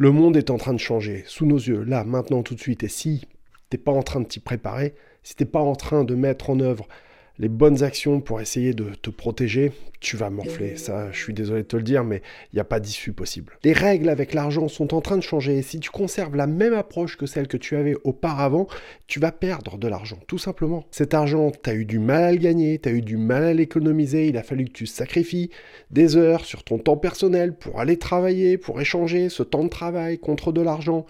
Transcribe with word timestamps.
Le 0.00 0.12
monde 0.12 0.36
est 0.36 0.50
en 0.50 0.58
train 0.58 0.74
de 0.74 0.78
changer, 0.78 1.24
sous 1.26 1.44
nos 1.44 1.56
yeux, 1.56 1.82
là, 1.82 2.04
maintenant, 2.04 2.44
tout 2.44 2.54
de 2.54 2.60
suite. 2.60 2.84
Et 2.84 2.88
si 2.88 3.26
t'es 3.68 3.78
pas 3.78 3.90
en 3.90 4.04
train 4.04 4.20
de 4.20 4.26
t'y 4.26 4.38
préparer, 4.38 4.94
si 5.24 5.34
t'es 5.34 5.44
pas 5.44 5.58
en 5.58 5.74
train 5.74 6.04
de 6.04 6.14
mettre 6.14 6.50
en 6.50 6.60
œuvre 6.60 6.86
les 7.38 7.48
bonnes 7.48 7.82
actions 7.82 8.20
pour 8.20 8.40
essayer 8.40 8.74
de 8.74 8.94
te 9.00 9.10
protéger, 9.10 9.72
tu 10.00 10.16
vas 10.16 10.30
morfler. 10.30 10.76
Ça, 10.76 11.10
je 11.12 11.18
suis 11.18 11.34
désolé 11.34 11.62
de 11.62 11.66
te 11.66 11.76
le 11.76 11.82
dire, 11.82 12.04
mais 12.04 12.22
il 12.52 12.56
n'y 12.56 12.60
a 12.60 12.64
pas 12.64 12.80
d'issue 12.80 13.12
possible. 13.12 13.58
Les 13.64 13.72
règles 13.72 14.08
avec 14.08 14.34
l'argent 14.34 14.68
sont 14.68 14.94
en 14.94 15.00
train 15.00 15.16
de 15.16 15.22
changer. 15.22 15.58
Et 15.58 15.62
si 15.62 15.80
tu 15.80 15.90
conserves 15.90 16.36
la 16.36 16.46
même 16.46 16.74
approche 16.74 17.16
que 17.16 17.26
celle 17.26 17.48
que 17.48 17.56
tu 17.56 17.76
avais 17.76 17.94
auparavant, 18.04 18.66
tu 19.06 19.20
vas 19.20 19.32
perdre 19.32 19.78
de 19.78 19.88
l'argent, 19.88 20.18
tout 20.26 20.38
simplement. 20.38 20.84
Cet 20.90 21.14
argent, 21.14 21.50
tu 21.50 21.70
as 21.70 21.74
eu 21.74 21.84
du 21.84 21.98
mal 21.98 22.24
à 22.24 22.32
le 22.32 22.38
gagner, 22.38 22.78
tu 22.78 22.88
as 22.88 22.92
eu 22.92 23.02
du 23.02 23.16
mal 23.16 23.44
à 23.44 23.54
l'économiser. 23.54 24.28
Il 24.28 24.36
a 24.36 24.42
fallu 24.42 24.64
que 24.64 24.72
tu 24.72 24.86
sacrifies 24.86 25.50
des 25.90 26.16
heures 26.16 26.44
sur 26.44 26.64
ton 26.64 26.78
temps 26.78 26.96
personnel 26.96 27.54
pour 27.54 27.80
aller 27.80 27.98
travailler, 27.98 28.58
pour 28.58 28.80
échanger 28.80 29.28
ce 29.28 29.42
temps 29.42 29.64
de 29.64 29.68
travail 29.68 30.18
contre 30.18 30.52
de 30.52 30.60
l'argent. 30.60 31.06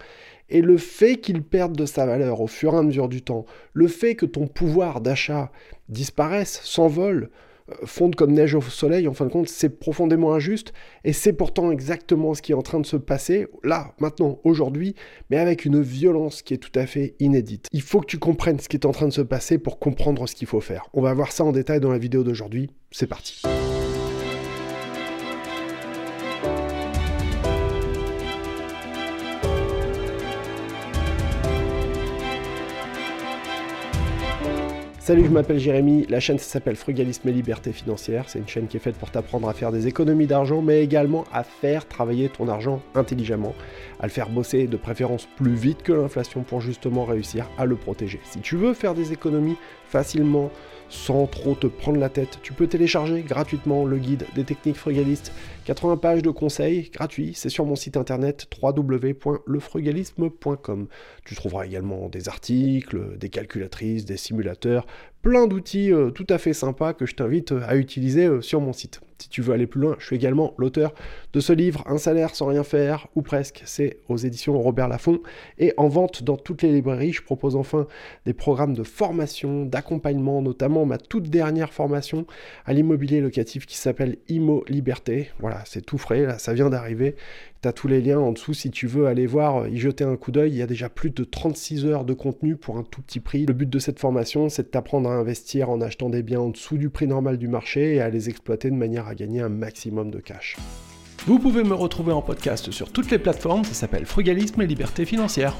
Et 0.49 0.61
le 0.61 0.77
fait 0.77 1.17
qu'il 1.17 1.43
perde 1.43 1.75
de 1.75 1.85
sa 1.85 2.05
valeur 2.05 2.41
au 2.41 2.47
fur 2.47 2.73
et 2.73 2.77
à 2.77 2.83
mesure 2.83 3.09
du 3.09 3.21
temps, 3.21 3.45
le 3.73 3.87
fait 3.87 4.15
que 4.15 4.25
ton 4.25 4.47
pouvoir 4.47 5.01
d'achat 5.01 5.51
disparaisse, 5.89 6.61
s'envole, 6.63 7.29
euh, 7.69 7.75
fonde 7.85 8.15
comme 8.15 8.31
neige 8.31 8.55
au 8.55 8.61
soleil, 8.61 9.07
en 9.07 9.13
fin 9.13 9.25
de 9.25 9.31
compte, 9.31 9.47
c'est 9.47 9.79
profondément 9.79 10.33
injuste, 10.33 10.73
et 11.03 11.13
c'est 11.13 11.33
pourtant 11.33 11.71
exactement 11.71 12.33
ce 12.33 12.41
qui 12.41 12.51
est 12.51 12.55
en 12.55 12.61
train 12.61 12.79
de 12.79 12.85
se 12.85 12.97
passer, 12.97 13.47
là, 13.63 13.93
maintenant, 13.99 14.39
aujourd'hui, 14.43 14.95
mais 15.29 15.37
avec 15.37 15.65
une 15.65 15.81
violence 15.81 16.41
qui 16.41 16.53
est 16.53 16.57
tout 16.57 16.77
à 16.77 16.85
fait 16.85 17.15
inédite. 17.19 17.67
Il 17.71 17.81
faut 17.81 18.01
que 18.01 18.07
tu 18.07 18.19
comprennes 18.19 18.59
ce 18.59 18.69
qui 18.69 18.77
est 18.77 18.85
en 18.85 18.91
train 18.91 19.07
de 19.07 19.13
se 19.13 19.21
passer 19.21 19.57
pour 19.57 19.79
comprendre 19.79 20.27
ce 20.27 20.35
qu'il 20.35 20.47
faut 20.47 20.61
faire. 20.61 20.87
On 20.93 21.01
va 21.01 21.13
voir 21.13 21.31
ça 21.31 21.43
en 21.43 21.51
détail 21.51 21.79
dans 21.79 21.91
la 21.91 21.99
vidéo 21.99 22.23
d'aujourd'hui, 22.23 22.69
c'est 22.91 23.07
parti. 23.07 23.41
Salut, 35.09 35.25
je 35.25 35.31
m'appelle 35.31 35.57
Jérémy, 35.57 36.05
la 36.07 36.19
chaîne 36.19 36.37
s'appelle 36.37 36.75
Frugalisme 36.75 37.27
et 37.29 37.31
Liberté 37.31 37.71
Financière, 37.71 38.25
c'est 38.27 38.37
une 38.37 38.47
chaîne 38.47 38.67
qui 38.67 38.77
est 38.77 38.79
faite 38.79 38.95
pour 38.95 39.09
t'apprendre 39.09 39.49
à 39.49 39.53
faire 39.53 39.71
des 39.71 39.87
économies 39.87 40.27
d'argent, 40.27 40.61
mais 40.61 40.83
également 40.83 41.23
à 41.33 41.41
faire 41.41 41.87
travailler 41.87 42.29
ton 42.29 42.47
argent 42.47 42.79
intelligemment, 42.93 43.55
à 43.99 44.05
le 44.05 44.11
faire 44.11 44.29
bosser 44.29 44.67
de 44.67 44.77
préférence 44.77 45.27
plus 45.35 45.55
vite 45.55 45.81
que 45.81 45.93
l'inflation 45.93 46.43
pour 46.43 46.61
justement 46.61 47.05
réussir 47.05 47.49
à 47.57 47.65
le 47.65 47.75
protéger. 47.75 48.19
Si 48.23 48.39
tu 48.39 48.55
veux 48.55 48.75
faire 48.75 48.93
des 48.93 49.11
économies 49.11 49.57
facilement, 49.87 50.51
sans 50.89 51.27
trop 51.27 51.55
te 51.55 51.67
prendre 51.67 51.99
la 51.99 52.09
tête, 52.09 52.39
tu 52.41 52.53
peux 52.53 52.67
télécharger 52.67 53.21
gratuitement 53.21 53.85
le 53.85 53.97
guide 53.97 54.25
des 54.35 54.43
techniques 54.43 54.77
frugalistes. 54.77 55.31
80 55.65 55.97
pages 55.97 56.23
de 56.23 56.31
conseils 56.31 56.89
gratuits, 56.91 57.33
c'est 57.35 57.49
sur 57.49 57.65
mon 57.65 57.75
site 57.75 57.97
internet 57.97 58.47
www.lefrugalisme.com. 58.61 60.87
Tu 61.25 61.35
trouveras 61.35 61.65
également 61.65 62.07
des 62.09 62.27
articles, 62.27 63.17
des 63.17 63.29
calculatrices, 63.29 64.05
des 64.05 64.17
simulateurs, 64.17 64.85
plein 65.21 65.47
d'outils 65.47 65.91
euh, 65.91 66.11
tout 66.11 66.27
à 66.29 66.37
fait 66.37 66.53
sympas 66.53 66.93
que 66.93 67.05
je 67.05 67.15
t'invite 67.15 67.51
euh, 67.51 67.61
à 67.67 67.75
utiliser 67.75 68.25
euh, 68.25 68.41
sur 68.41 68.61
mon 68.61 68.73
site. 68.73 69.01
Si 69.17 69.27
tu 69.27 69.41
veux 69.41 69.53
aller 69.53 69.67
plus 69.67 69.81
loin, 69.81 69.97
je 69.99 70.05
suis 70.05 70.15
également 70.15 70.53
l'auteur 70.57 70.93
de 71.33 71.41
ce 71.41 71.51
livre, 71.51 71.83
Un 71.87 71.97
salaire 71.97 72.35
sans 72.35 72.45
rien 72.45 72.63
faire, 72.63 73.07
ou 73.15 73.21
presque. 73.21 73.61
C'est 73.65 73.97
aux 74.07 74.15
éditions 74.15 74.57
Robert 74.57 74.87
Laffont 74.87 75.19
et 75.57 75.73
en 75.75 75.89
vente 75.89 76.23
dans 76.23 76.37
toutes 76.37 76.61
les 76.61 76.71
librairies. 76.71 77.11
Je 77.11 77.21
propose 77.21 77.57
enfin 77.57 77.85
des 78.25 78.33
programmes 78.33 78.73
de 78.73 78.83
formation, 78.83 79.65
d'accompagnement, 79.65 80.41
notamment 80.41 80.85
ma 80.85 80.97
toute 80.97 81.29
dernière 81.29 81.73
formation 81.73 82.25
à 82.65 82.71
l'immobilier 82.71 83.19
locatif 83.19 83.65
qui 83.65 83.75
s'appelle 83.75 84.19
Immo 84.29 84.63
Liberté. 84.69 85.31
Voilà, 85.39 85.63
c'est 85.65 85.85
tout 85.85 85.97
frais, 85.97 86.25
là, 86.25 86.39
ça 86.39 86.53
vient 86.53 86.69
d'arriver. 86.69 87.17
Tu 87.61 87.67
as 87.67 87.73
tous 87.73 87.89
les 87.89 87.99
liens 87.99 88.19
en 88.19 88.31
dessous 88.31 88.53
si 88.53 88.71
tu 88.71 88.87
veux 88.87 89.07
aller 89.07 89.25
voir, 89.25 89.67
y 89.67 89.77
jeter 89.77 90.05
un 90.05 90.15
coup 90.15 90.31
d'œil. 90.31 90.51
Il 90.51 90.57
y 90.57 90.61
a 90.61 90.67
déjà 90.67 90.87
plus 90.87 91.09
de 91.09 91.25
36 91.25 91.85
heures 91.85 92.05
de 92.05 92.13
contenu 92.13 92.55
pour 92.55 92.77
un 92.77 92.83
tout 92.83 93.01
petit 93.01 93.19
prix. 93.19 93.45
Le 93.45 93.53
but 93.53 93.69
de 93.69 93.79
cette 93.79 93.99
formation, 93.99 94.47
c'est 94.47 94.63
de 94.63 94.67
t'apprendre 94.69 95.09
à 95.09 95.13
investir 95.13 95.69
en 95.69 95.81
achetant 95.81 96.09
des 96.09 96.23
biens 96.23 96.39
en 96.39 96.49
dessous 96.49 96.77
du 96.77 96.89
prix 96.89 97.05
normal 97.05 97.37
du 97.37 97.49
marché 97.49 97.95
et 97.95 98.01
à 98.01 98.09
les 98.09 98.29
exploiter 98.29 98.69
de 98.69 98.75
manière 98.75 99.07
à 99.07 99.15
gagner 99.15 99.41
un 99.41 99.49
maximum 99.49 100.09
de 100.09 100.19
cash. 100.19 100.55
Vous 101.27 101.37
pouvez 101.37 101.65
me 101.65 101.73
retrouver 101.73 102.13
en 102.13 102.21
podcast 102.21 102.71
sur 102.71 102.93
toutes 102.93 103.11
les 103.11 103.19
plateformes, 103.19 103.65
ça 103.65 103.73
s'appelle 103.73 104.05
Frugalisme 104.05 104.61
et 104.61 104.67
Liberté 104.67 105.03
Financière. 105.03 105.53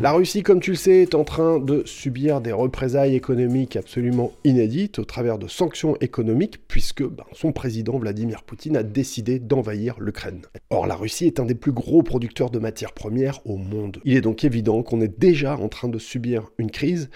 La 0.00 0.12
Russie, 0.12 0.42
comme 0.42 0.60
tu 0.60 0.70
le 0.70 0.76
sais, 0.76 1.02
est 1.02 1.14
en 1.14 1.24
train 1.24 1.58
de 1.58 1.82
subir 1.86 2.40
des 2.40 2.52
représailles 2.52 3.14
économiques 3.14 3.76
absolument 3.76 4.32
inédites 4.44 4.98
au 4.98 5.04
travers 5.04 5.38
de 5.38 5.48
sanctions 5.48 5.96
économiques, 6.00 6.66
puisque 6.68 7.02
ben, 7.02 7.24
son 7.32 7.52
président 7.52 7.98
Vladimir 7.98 8.42
Poutine 8.42 8.76
a 8.76 8.82
décidé 8.82 9.38
d'envahir 9.38 9.96
l'Ukraine. 10.00 10.42
Or, 10.70 10.86
la 10.86 10.94
Russie 10.94 11.26
est 11.26 11.40
un 11.40 11.44
des 11.44 11.54
plus 11.54 11.72
gros 11.72 12.02
producteurs 12.02 12.50
de 12.50 12.58
matières 12.58 12.92
premières 12.92 13.40
au 13.46 13.56
monde. 13.56 14.00
Il 14.04 14.16
est 14.16 14.20
donc 14.20 14.44
évident 14.44 14.82
qu'on 14.82 15.00
est 15.00 15.18
déjà 15.18 15.56
en 15.56 15.68
train 15.68 15.88
de 15.88 15.98
subir 15.98 16.50
une 16.58 16.70
crise 16.70 17.08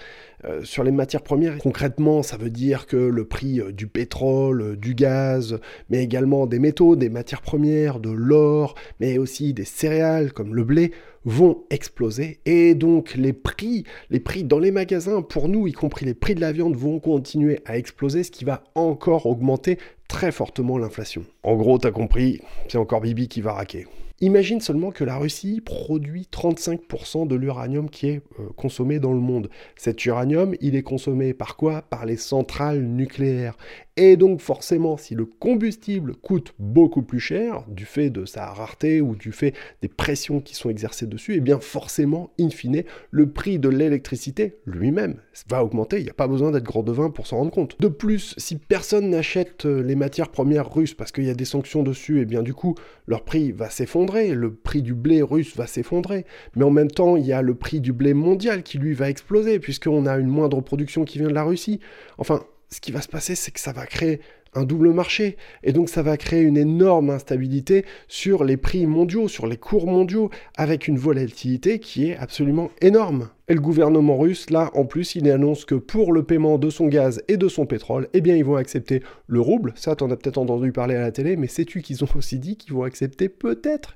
euh, 0.45 0.63
sur 0.63 0.83
les 0.83 0.91
matières 0.91 1.21
premières. 1.21 1.57
Concrètement, 1.57 2.23
ça 2.23 2.37
veut 2.37 2.49
dire 2.49 2.87
que 2.87 2.95
le 2.95 3.25
prix 3.25 3.59
euh, 3.59 3.73
du 3.73 3.87
pétrole, 3.87 4.61
euh, 4.61 4.75
du 4.77 4.95
gaz, 4.95 5.59
mais 5.89 6.01
également 6.01 6.47
des 6.47 6.59
métaux, 6.59 6.95
des 6.95 7.09
matières 7.09 7.41
premières, 7.41 7.99
de 7.99 8.09
l'or, 8.09 8.75
mais 9.01 9.17
aussi 9.17 9.53
des 9.53 9.65
céréales 9.65 10.31
comme 10.31 10.55
le 10.55 10.63
blé, 10.63 10.91
vont 11.25 11.63
exploser 11.69 12.39
et 12.45 12.73
donc 12.73 13.15
les 13.15 13.33
prix, 13.33 13.83
les 14.09 14.21
prix 14.21 14.45
dans 14.45 14.59
les 14.59 14.71
magasins 14.71 15.21
pour 15.21 15.49
nous, 15.49 15.67
y 15.67 15.73
compris 15.73 16.05
les 16.05 16.13
prix 16.13 16.35
de 16.35 16.41
la 16.41 16.53
viande, 16.53 16.75
vont 16.75 16.99
continuer 16.99 17.59
à 17.65 17.77
exploser, 17.77 18.23
ce 18.23 18.31
qui 18.31 18.45
va 18.45 18.63
encore 18.75 19.25
augmenter 19.25 19.77
très 20.07 20.31
fortement 20.31 20.77
l'inflation. 20.77 21.25
En 21.43 21.55
gros, 21.55 21.77
t'as 21.77 21.91
compris, 21.91 22.39
c'est 22.69 22.77
encore 22.77 23.01
Bibi 23.01 23.27
qui 23.27 23.41
va 23.41 23.53
raquer. 23.53 23.87
Imagine 24.21 24.59
seulement 24.59 24.91
que 24.91 25.05
la 25.05 25.17
Russie 25.17 25.61
produit 25.61 26.27
35% 26.29 27.25
de 27.25 27.35
l'uranium 27.35 27.89
qui 27.89 28.09
est 28.09 28.21
euh, 28.39 28.49
consommé 28.57 28.99
dans 28.99 29.13
le 29.13 29.19
monde. 29.21 29.49
Cet 29.77 30.05
uranium, 30.05 30.55
il 30.59 30.75
est 30.75 30.83
consommé 30.83 31.33
par 31.33 31.55
quoi? 31.55 31.83
Par 31.83 32.05
les 32.05 32.17
centrales 32.17 32.81
nucléaires. 32.81 33.57
Et 34.01 34.15
donc 34.15 34.39
forcément, 34.39 34.95
si 34.95 35.13
le 35.13 35.25
combustible 35.25 36.15
coûte 36.15 36.53
beaucoup 36.57 37.01
plus 37.01 37.19
cher, 37.19 37.65
du 37.67 37.83
fait 37.83 38.09
de 38.09 38.23
sa 38.23 38.45
rareté 38.45 39.01
ou 39.01 39.13
du 39.13 39.33
fait 39.33 39.53
des 39.81 39.89
pressions 39.89 40.39
qui 40.39 40.55
sont 40.55 40.69
exercées 40.69 41.05
dessus, 41.05 41.33
et 41.33 41.37
eh 41.39 41.41
bien 41.41 41.59
forcément, 41.59 42.31
in 42.39 42.49
fine, 42.49 42.83
le 43.11 43.29
prix 43.29 43.59
de 43.59 43.67
l'électricité 43.67 44.55
lui-même 44.65 45.15
va 45.49 45.65
augmenter. 45.65 45.97
Il 45.97 46.05
n'y 46.05 46.09
a 46.09 46.13
pas 46.13 46.29
besoin 46.29 46.51
d'être 46.51 46.63
gros 46.63 46.81
devin 46.81 47.09
pour 47.09 47.27
s'en 47.27 47.39
rendre 47.39 47.51
compte. 47.51 47.75
De 47.81 47.89
plus, 47.89 48.35
si 48.37 48.55
personne 48.55 49.09
n'achète 49.09 49.65
euh, 49.65 49.83
les 49.83 49.95
matières 49.95 50.29
premières 50.29 50.73
russes 50.73 50.93
parce 50.93 51.11
qu'il 51.11 51.25
y 51.25 51.29
a 51.29 51.35
des 51.35 51.43
sanctions 51.43 51.83
dessus, 51.83 52.19
et 52.19 52.21
eh 52.21 52.25
bien 52.25 52.41
du 52.41 52.53
coup, 52.53 52.75
leur 53.05 53.25
prix 53.25 53.51
va 53.51 53.69
s'effondrer, 53.69 54.33
le 54.33 54.53
prix 54.53 54.81
du 54.81 54.93
blé 54.93 55.21
russe 55.21 55.57
va 55.57 55.67
s'effondrer. 55.67 56.25
Mais 56.55 56.63
en 56.63 56.71
même 56.71 56.89
temps, 56.89 57.17
il 57.17 57.25
y 57.25 57.33
a 57.33 57.41
le 57.41 57.53
prix 57.53 57.81
du 57.81 57.91
blé 57.91 58.13
mondial 58.13 58.63
qui 58.63 58.77
lui 58.77 58.93
va 58.93 59.09
exploser, 59.09 59.59
puisqu'on 59.59 60.05
a 60.05 60.17
une 60.17 60.27
moindre 60.27 60.61
production 60.61 61.03
qui 61.03 61.17
vient 61.17 61.27
de 61.27 61.33
la 61.33 61.43
Russie. 61.43 61.81
Enfin, 62.17 62.45
ce 62.69 62.81
qui 62.81 62.91
va 62.91 63.01
se 63.01 63.07
passer, 63.07 63.35
c'est 63.35 63.51
que 63.51 63.59
ça 63.59 63.71
va 63.71 63.85
créer 63.85 64.21
un 64.53 64.63
double 64.63 64.91
marché. 64.91 65.37
Et 65.63 65.73
donc 65.73 65.89
ça 65.89 66.01
va 66.01 66.17
créer 66.17 66.41
une 66.41 66.57
énorme 66.57 67.09
instabilité 67.09 67.85
sur 68.07 68.43
les 68.43 68.57
prix 68.57 68.85
mondiaux, 68.85 69.27
sur 69.27 69.47
les 69.47 69.57
cours 69.57 69.87
mondiaux, 69.87 70.29
avec 70.57 70.87
une 70.87 70.97
volatilité 70.97 71.79
qui 71.79 72.09
est 72.09 72.17
absolument 72.17 72.69
énorme. 72.81 73.29
Et 73.47 73.55
le 73.55 73.61
gouvernement 73.61 74.17
russe, 74.17 74.49
là, 74.51 74.69
en 74.75 74.85
plus, 74.85 75.15
il 75.15 75.29
annonce 75.29 75.65
que 75.65 75.75
pour 75.75 76.13
le 76.13 76.23
paiement 76.23 76.59
de 76.59 76.69
son 76.69 76.87
gaz 76.87 77.23
et 77.27 77.37
de 77.37 77.47
son 77.47 77.65
pétrole, 77.65 78.07
eh 78.13 78.21
bien, 78.21 78.35
ils 78.35 78.45
vont 78.45 78.57
accepter 78.57 79.01
le 79.25 79.41
rouble. 79.41 79.73
Ça, 79.75 79.95
t'en 79.95 80.11
as 80.11 80.17
peut-être 80.17 80.37
entendu 80.37 80.71
parler 80.71 80.95
à 80.95 81.01
la 81.01 81.11
télé, 81.11 81.35
mais 81.35 81.47
sais-tu 81.47 81.81
qu'ils 81.81 82.03
ont 82.03 82.09
aussi 82.15 82.37
dit 82.37 82.57
qu'ils 82.57 82.73
vont 82.73 82.83
accepter 82.83 83.27
peut-être? 83.27 83.95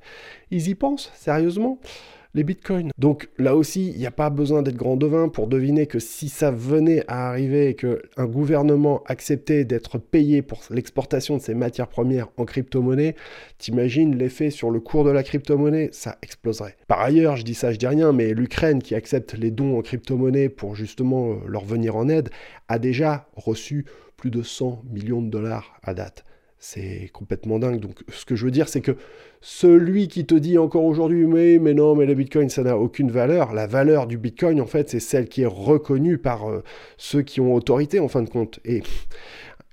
Ils 0.50 0.69
y 0.69 0.75
pensent, 0.75 1.12
sérieusement? 1.16 1.79
Les 2.33 2.44
bitcoins. 2.44 2.91
Donc 2.97 3.29
là 3.38 3.55
aussi, 3.55 3.89
il 3.89 3.97
n'y 3.97 4.05
a 4.05 4.11
pas 4.11 4.29
besoin 4.29 4.61
d'être 4.61 4.75
grand 4.75 4.97
devin 4.97 5.29
pour 5.29 5.47
deviner 5.47 5.88
que 5.88 5.99
si 5.99 6.29
ça 6.29 6.51
venait 6.51 7.03
à 7.07 7.29
arriver 7.29 7.69
et 7.69 7.75
qu'un 7.75 8.25
gouvernement 8.25 9.03
acceptait 9.05 9.66
d'être 9.66 9.97
payé 9.97 10.41
pour 10.41 10.61
l'exportation 10.69 11.38
de 11.38 11.41
ces 11.41 11.53
matières 11.53 11.88
premières 11.88 12.29
en 12.38 12.45
crypto-monnaie, 12.45 13.16
t'imagines 13.57 14.16
l'effet 14.16 14.49
sur 14.49 14.71
le 14.71 14.79
cours 14.79 15.03
de 15.03 15.11
la 15.11 15.23
crypto-monnaie, 15.23 15.89
ça 15.91 16.17
exploserait. 16.21 16.77
Par 16.88 17.01
ailleurs, 17.01 17.35
je 17.35 17.44
dis 17.44 17.53
ça, 17.53 17.71
je 17.71 17.77
dis 17.77 17.88
rien, 17.88 18.12
mais 18.12 18.33
l'Ukraine 18.33 18.81
qui 18.81 18.95
accepte 18.95 19.33
les 19.33 19.51
dons 19.51 19.77
en 19.77 19.81
crypto-monnaie 19.81 20.50
pour 20.50 20.75
justement 20.75 21.31
euh, 21.31 21.35
leur 21.47 21.65
venir 21.65 21.95
en 21.95 22.09
aide, 22.09 22.30
a 22.68 22.80
déjà 22.80 23.27
reçu 23.35 23.85
plus 24.18 24.31
de 24.31 24.41
100 24.41 24.83
millions 24.89 25.21
de 25.21 25.30
dollars 25.30 25.75
à 25.83 25.94
date. 25.94 26.24
C'est 26.65 27.10
complètement 27.12 27.60
dingue. 27.60 27.81
Donc, 27.81 28.06
ce 28.07 28.24
que 28.24 28.38
je 28.38 28.45
veux 28.45 28.51
dire, 28.51 28.69
c'est 28.69 28.80
que 28.80 28.95
celui 29.42 30.07
qui 30.07 30.25
te 30.25 30.33
dit 30.33 30.57
encore 30.57 30.86
aujourd'hui, 30.86 31.25
mais, 31.25 31.60
mais 31.60 31.74
non, 31.74 31.94
mais 31.94 32.06
le 32.06 32.13
Bitcoin, 32.13 32.48
ça 32.48 32.63
n'a 32.63 32.77
aucune 32.77 33.12
valeur. 33.12 33.51
La 33.51 33.68
valeur 33.68 34.07
du 34.07 34.18
Bitcoin, 34.18 34.62
en 34.62 34.65
fait, 34.65 34.89
c'est 34.89 35.01
celle 35.01 35.27
qui 35.27 35.42
est 35.42 35.45
reconnue 35.45 36.18
par 36.18 36.50
euh, 36.50 36.63
ceux 36.95 37.21
qui 37.21 37.42
ont 37.42 37.54
autorité, 37.54 38.00
en 38.00 38.07
fin 38.07 38.21
de 38.21 38.30
compte. 38.30 38.62
Et 38.63 38.81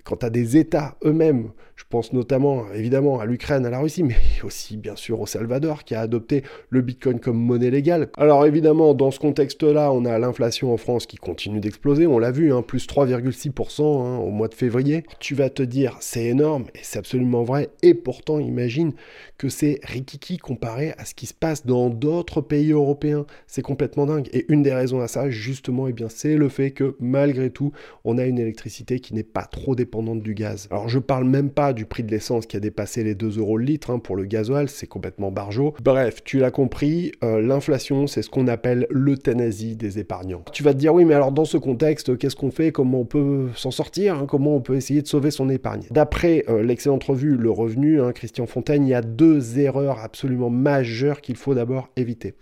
quand 0.03 0.17
tu 0.17 0.27
as 0.27 0.31
des 0.31 0.57
États 0.57 0.97
eux-mêmes 1.05 1.53
Je 1.81 1.87
pense 1.88 2.12
notamment, 2.12 2.67
évidemment, 2.75 3.21
à 3.21 3.25
l'Ukraine, 3.25 3.65
à 3.65 3.71
la 3.71 3.79
Russie, 3.79 4.03
mais 4.03 4.17
aussi, 4.44 4.77
bien 4.77 4.97
sûr, 4.97 5.19
au 5.19 5.27
Salvador, 5.27 5.82
qui 5.85 5.94
a 5.94 6.00
adopté 6.00 6.43
le 6.69 6.82
Bitcoin 6.82 7.21
comme 7.21 7.38
monnaie 7.38 7.71
légale. 7.71 8.11
Alors, 8.19 8.44
évidemment, 8.44 8.93
dans 8.93 9.11
ce 9.11 9.19
contexte-là, 9.19 9.91
on 9.91 10.05
a 10.05 10.19
l'inflation 10.19 10.75
en 10.75 10.77
France 10.77 11.06
qui 11.06 11.17
continue 11.17 11.59
d'exploser. 11.59 12.06
On 12.06 12.19
l'a 12.19 12.32
vu, 12.32 12.53
hein, 12.53 12.61
plus 12.61 12.87
3,6% 12.87 13.82
hein, 13.82 14.19
au 14.19 14.29
mois 14.29 14.49
de 14.49 14.55
février. 14.55 15.05
Tu 15.21 15.35
vas 15.35 15.49
te 15.49 15.62
dire, 15.62 15.97
c'est 16.00 16.27
énorme, 16.27 16.67
et 16.75 16.81
c'est 16.82 16.99
absolument 16.99 17.44
vrai. 17.44 17.71
Et 17.83 17.94
pourtant, 17.94 18.41
imagine 18.41 18.93
que 19.38 19.49
c'est 19.49 19.81
rikiki 19.83 20.37
comparé 20.37 20.93
à 20.99 21.06
ce 21.06 21.15
qui 21.15 21.25
se 21.25 21.33
passe 21.33 21.65
dans 21.65 21.88
d'autres 21.88 22.43
pays 22.43 22.73
européens. 22.73 23.25
C'est 23.47 23.62
complètement 23.62 24.05
dingue. 24.05 24.29
Et 24.35 24.44
une 24.53 24.62
des 24.62 24.75
raisons 24.75 25.00
à 25.00 25.09
ça, 25.09 25.31
justement, 25.31 25.88
eh 25.88 25.94
bien, 25.94 26.11
c'est 26.11 26.37
le 26.37 26.50
fait 26.50 26.73
que 26.73 26.94
malgré 27.00 27.49
tout, 27.49 27.73
on 28.05 28.19
a 28.19 28.26
une 28.26 28.38
électricité 28.38 29.00
qui 29.00 29.15
n'est 29.15 29.23
pas 29.23 29.44
trop 29.44 29.75
dépendante 29.75 30.21
du 30.21 30.35
gaz. 30.35 30.69
Alors 30.71 30.91
je 30.91 30.99
parle 30.99 31.25
même 31.25 31.49
pas 31.49 31.70
du 31.73 31.87
prix 31.87 32.03
de 32.03 32.11
l'essence 32.11 32.47
qui 32.47 32.57
a 32.57 32.61
dépassé 32.61 33.05
les 33.05 33.15
2 33.15 33.39
euros 33.39 33.57
le 33.57 33.65
litre 33.65 33.91
hein, 33.91 33.99
pour 33.99 34.17
le 34.17 34.25
gasoil, 34.25 34.69
c'est 34.69 34.87
complètement 34.87 35.31
barjot. 35.31 35.75
Bref, 35.83 36.23
tu 36.25 36.39
l'as 36.39 36.51
compris, 36.51 37.13
euh, 37.23 37.41
l'inflation, 37.41 38.07
c'est 38.07 38.23
ce 38.23 38.31
qu'on 38.31 38.49
appelle 38.49 38.87
l'euthanasie 38.91 39.77
des 39.77 39.99
épargnants. 39.99 40.43
Tu 40.53 40.63
vas 40.63 40.73
te 40.73 40.79
dire, 40.79 40.95
oui, 40.95 41.05
mais 41.05 41.15
alors 41.15 41.33
dans 41.33 41.45
ce 41.45 41.57
contexte, 41.57 42.17
qu'est-ce 42.19 42.37
qu'on 42.37 42.51
fait? 42.51 42.73
Comment 42.73 43.01
on 43.01 43.05
peut 43.05 43.49
s'en 43.55 43.71
sortir 43.71 44.17
hein? 44.17 44.27
Comment 44.29 44.57
on 44.57 44.61
peut 44.61 44.77
essayer 44.77 45.03
de 45.03 45.07
sauver 45.09 45.31
son 45.31 45.49
épargne? 45.49 45.83
D'après 45.91 46.45
euh, 46.49 46.63
l'excellente 46.63 47.05
revue 47.05 47.37
Le 47.37 47.51
Revenu, 47.51 48.01
hein, 48.01 48.13
Christian 48.13 48.47
Fontaine, 48.47 48.85
il 48.87 48.91
y 48.91 48.95
a 48.95 49.03
deux 49.03 49.59
erreurs 49.59 49.99
absolument 49.99 50.51
majeures 50.51 51.21
qu'il 51.21 51.37
faut 51.37 51.55
d'abord 51.55 51.89
éviter. 51.97 52.35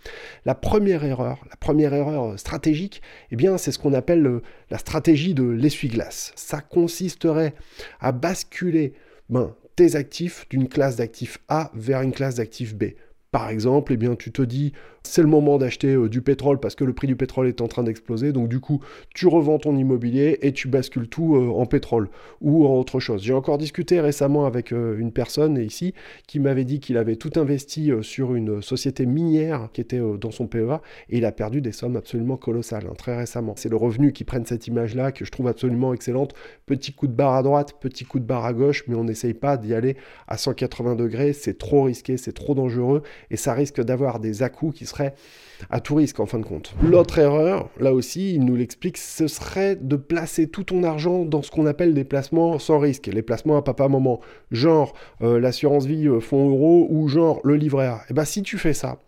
La 0.44 0.54
première 0.54 1.04
erreur, 1.04 1.44
la 1.50 1.56
première 1.56 1.94
erreur 1.94 2.38
stratégique, 2.38 3.02
eh 3.30 3.36
bien, 3.36 3.58
c'est 3.58 3.72
ce 3.72 3.78
qu'on 3.78 3.94
appelle 3.94 4.26
euh, 4.26 4.42
la 4.70 4.78
stratégie 4.78 5.34
de 5.34 5.44
l'essuie-glace. 5.44 6.32
Ça 6.36 6.60
consisterait 6.60 7.54
à 8.00 8.12
basculer 8.12 8.92
ben, 9.28 9.54
tes 9.76 9.94
actifs 9.94 10.46
d'une 10.48 10.68
classe 10.68 10.96
d'actifs 10.96 11.38
A 11.48 11.70
vers 11.74 12.02
une 12.02 12.12
classe 12.12 12.36
d'actifs 12.36 12.74
B. 12.74 12.84
Par 13.30 13.50
exemple, 13.50 13.92
eh 13.92 13.96
bien, 13.96 14.16
tu 14.16 14.32
te 14.32 14.42
dis, 14.42 14.72
c'est 15.08 15.22
le 15.22 15.28
moment 15.28 15.58
d'acheter 15.58 15.94
euh, 15.94 16.08
du 16.08 16.20
pétrole 16.20 16.60
parce 16.60 16.74
que 16.74 16.84
le 16.84 16.92
prix 16.92 17.06
du 17.06 17.16
pétrole 17.16 17.48
est 17.48 17.60
en 17.60 17.68
train 17.68 17.82
d'exploser. 17.82 18.32
Donc 18.32 18.48
du 18.48 18.60
coup, 18.60 18.80
tu 19.14 19.26
revends 19.26 19.58
ton 19.58 19.76
immobilier 19.76 20.38
et 20.42 20.52
tu 20.52 20.68
bascules 20.68 21.08
tout 21.08 21.36
euh, 21.36 21.48
en 21.48 21.66
pétrole 21.66 22.08
ou 22.40 22.66
en 22.66 22.74
autre 22.78 23.00
chose. 23.00 23.22
J'ai 23.22 23.32
encore 23.32 23.58
discuté 23.58 24.00
récemment 24.00 24.44
avec 24.44 24.72
euh, 24.72 24.98
une 24.98 25.12
personne 25.12 25.56
ici 25.56 25.94
qui 26.26 26.40
m'avait 26.40 26.64
dit 26.64 26.78
qu'il 26.78 26.98
avait 26.98 27.16
tout 27.16 27.32
investi 27.36 27.90
sur 28.02 28.34
une 28.34 28.60
société 28.60 29.06
minière 29.06 29.70
qui 29.72 29.80
était 29.80 30.00
dans 30.20 30.30
son 30.30 30.46
PEA 30.46 30.80
et 31.08 31.18
il 31.18 31.24
a 31.24 31.32
perdu 31.32 31.60
des 31.60 31.72
sommes 31.72 31.96
absolument 31.96 32.36
colossales 32.36 32.86
hein, 32.88 32.94
très 32.96 33.16
récemment. 33.16 33.54
C'est 33.56 33.70
le 33.70 33.76
revenu 33.76 34.12
qui 34.12 34.24
prenne 34.24 34.44
cette 34.44 34.66
image-là 34.66 35.12
que 35.12 35.24
je 35.24 35.30
trouve 35.30 35.48
absolument 35.48 35.94
excellente. 35.94 36.34
Petit 36.66 36.92
coup 36.92 37.06
de 37.06 37.12
barre 37.12 37.34
à 37.34 37.42
droite, 37.42 37.74
petit 37.80 38.04
coup 38.04 38.18
de 38.18 38.24
barre 38.24 38.44
à 38.44 38.52
gauche, 38.52 38.84
mais 38.88 38.94
on 38.94 39.04
n'essaye 39.04 39.34
pas 39.34 39.56
d'y 39.56 39.72
aller 39.72 39.96
à 40.26 40.36
180 40.36 40.96
degrés. 40.96 41.32
C'est 41.32 41.56
trop 41.56 41.84
risqué, 41.84 42.16
c'est 42.18 42.32
trop 42.32 42.54
dangereux 42.54 43.02
et 43.30 43.36
ça 43.36 43.54
risque 43.54 43.82
d'avoir 43.82 44.20
des 44.20 44.42
à-coups 44.42 44.76
qui 44.78 44.86
à 45.70 45.80
tout 45.80 45.96
risque 45.96 46.20
en 46.20 46.26
fin 46.26 46.38
de 46.38 46.44
compte. 46.44 46.74
L'autre 46.82 47.18
erreur, 47.18 47.68
là 47.80 47.92
aussi, 47.92 48.34
il 48.34 48.44
nous 48.44 48.56
l'explique, 48.56 48.96
ce 48.96 49.26
serait 49.26 49.76
de 49.76 49.96
placer 49.96 50.48
tout 50.48 50.64
ton 50.64 50.82
argent 50.82 51.24
dans 51.24 51.42
ce 51.42 51.50
qu'on 51.50 51.66
appelle 51.66 51.94
des 51.94 52.04
placements 52.04 52.58
sans 52.58 52.78
risque, 52.78 53.06
les 53.06 53.22
placements 53.22 53.56
à 53.56 53.62
papa-maman, 53.62 54.20
genre 54.50 54.94
euh, 55.22 55.40
l'assurance 55.40 55.86
vie 55.86 56.06
euh, 56.06 56.20
fonds 56.20 56.48
euro 56.48 56.86
ou 56.90 57.08
genre 57.08 57.40
le 57.44 57.56
livret 57.56 57.86
A. 57.86 57.96
Et 57.96 58.10
eh 58.10 58.14
bien 58.14 58.24
si 58.24 58.42
tu 58.42 58.58
fais 58.58 58.74
ça, 58.74 58.98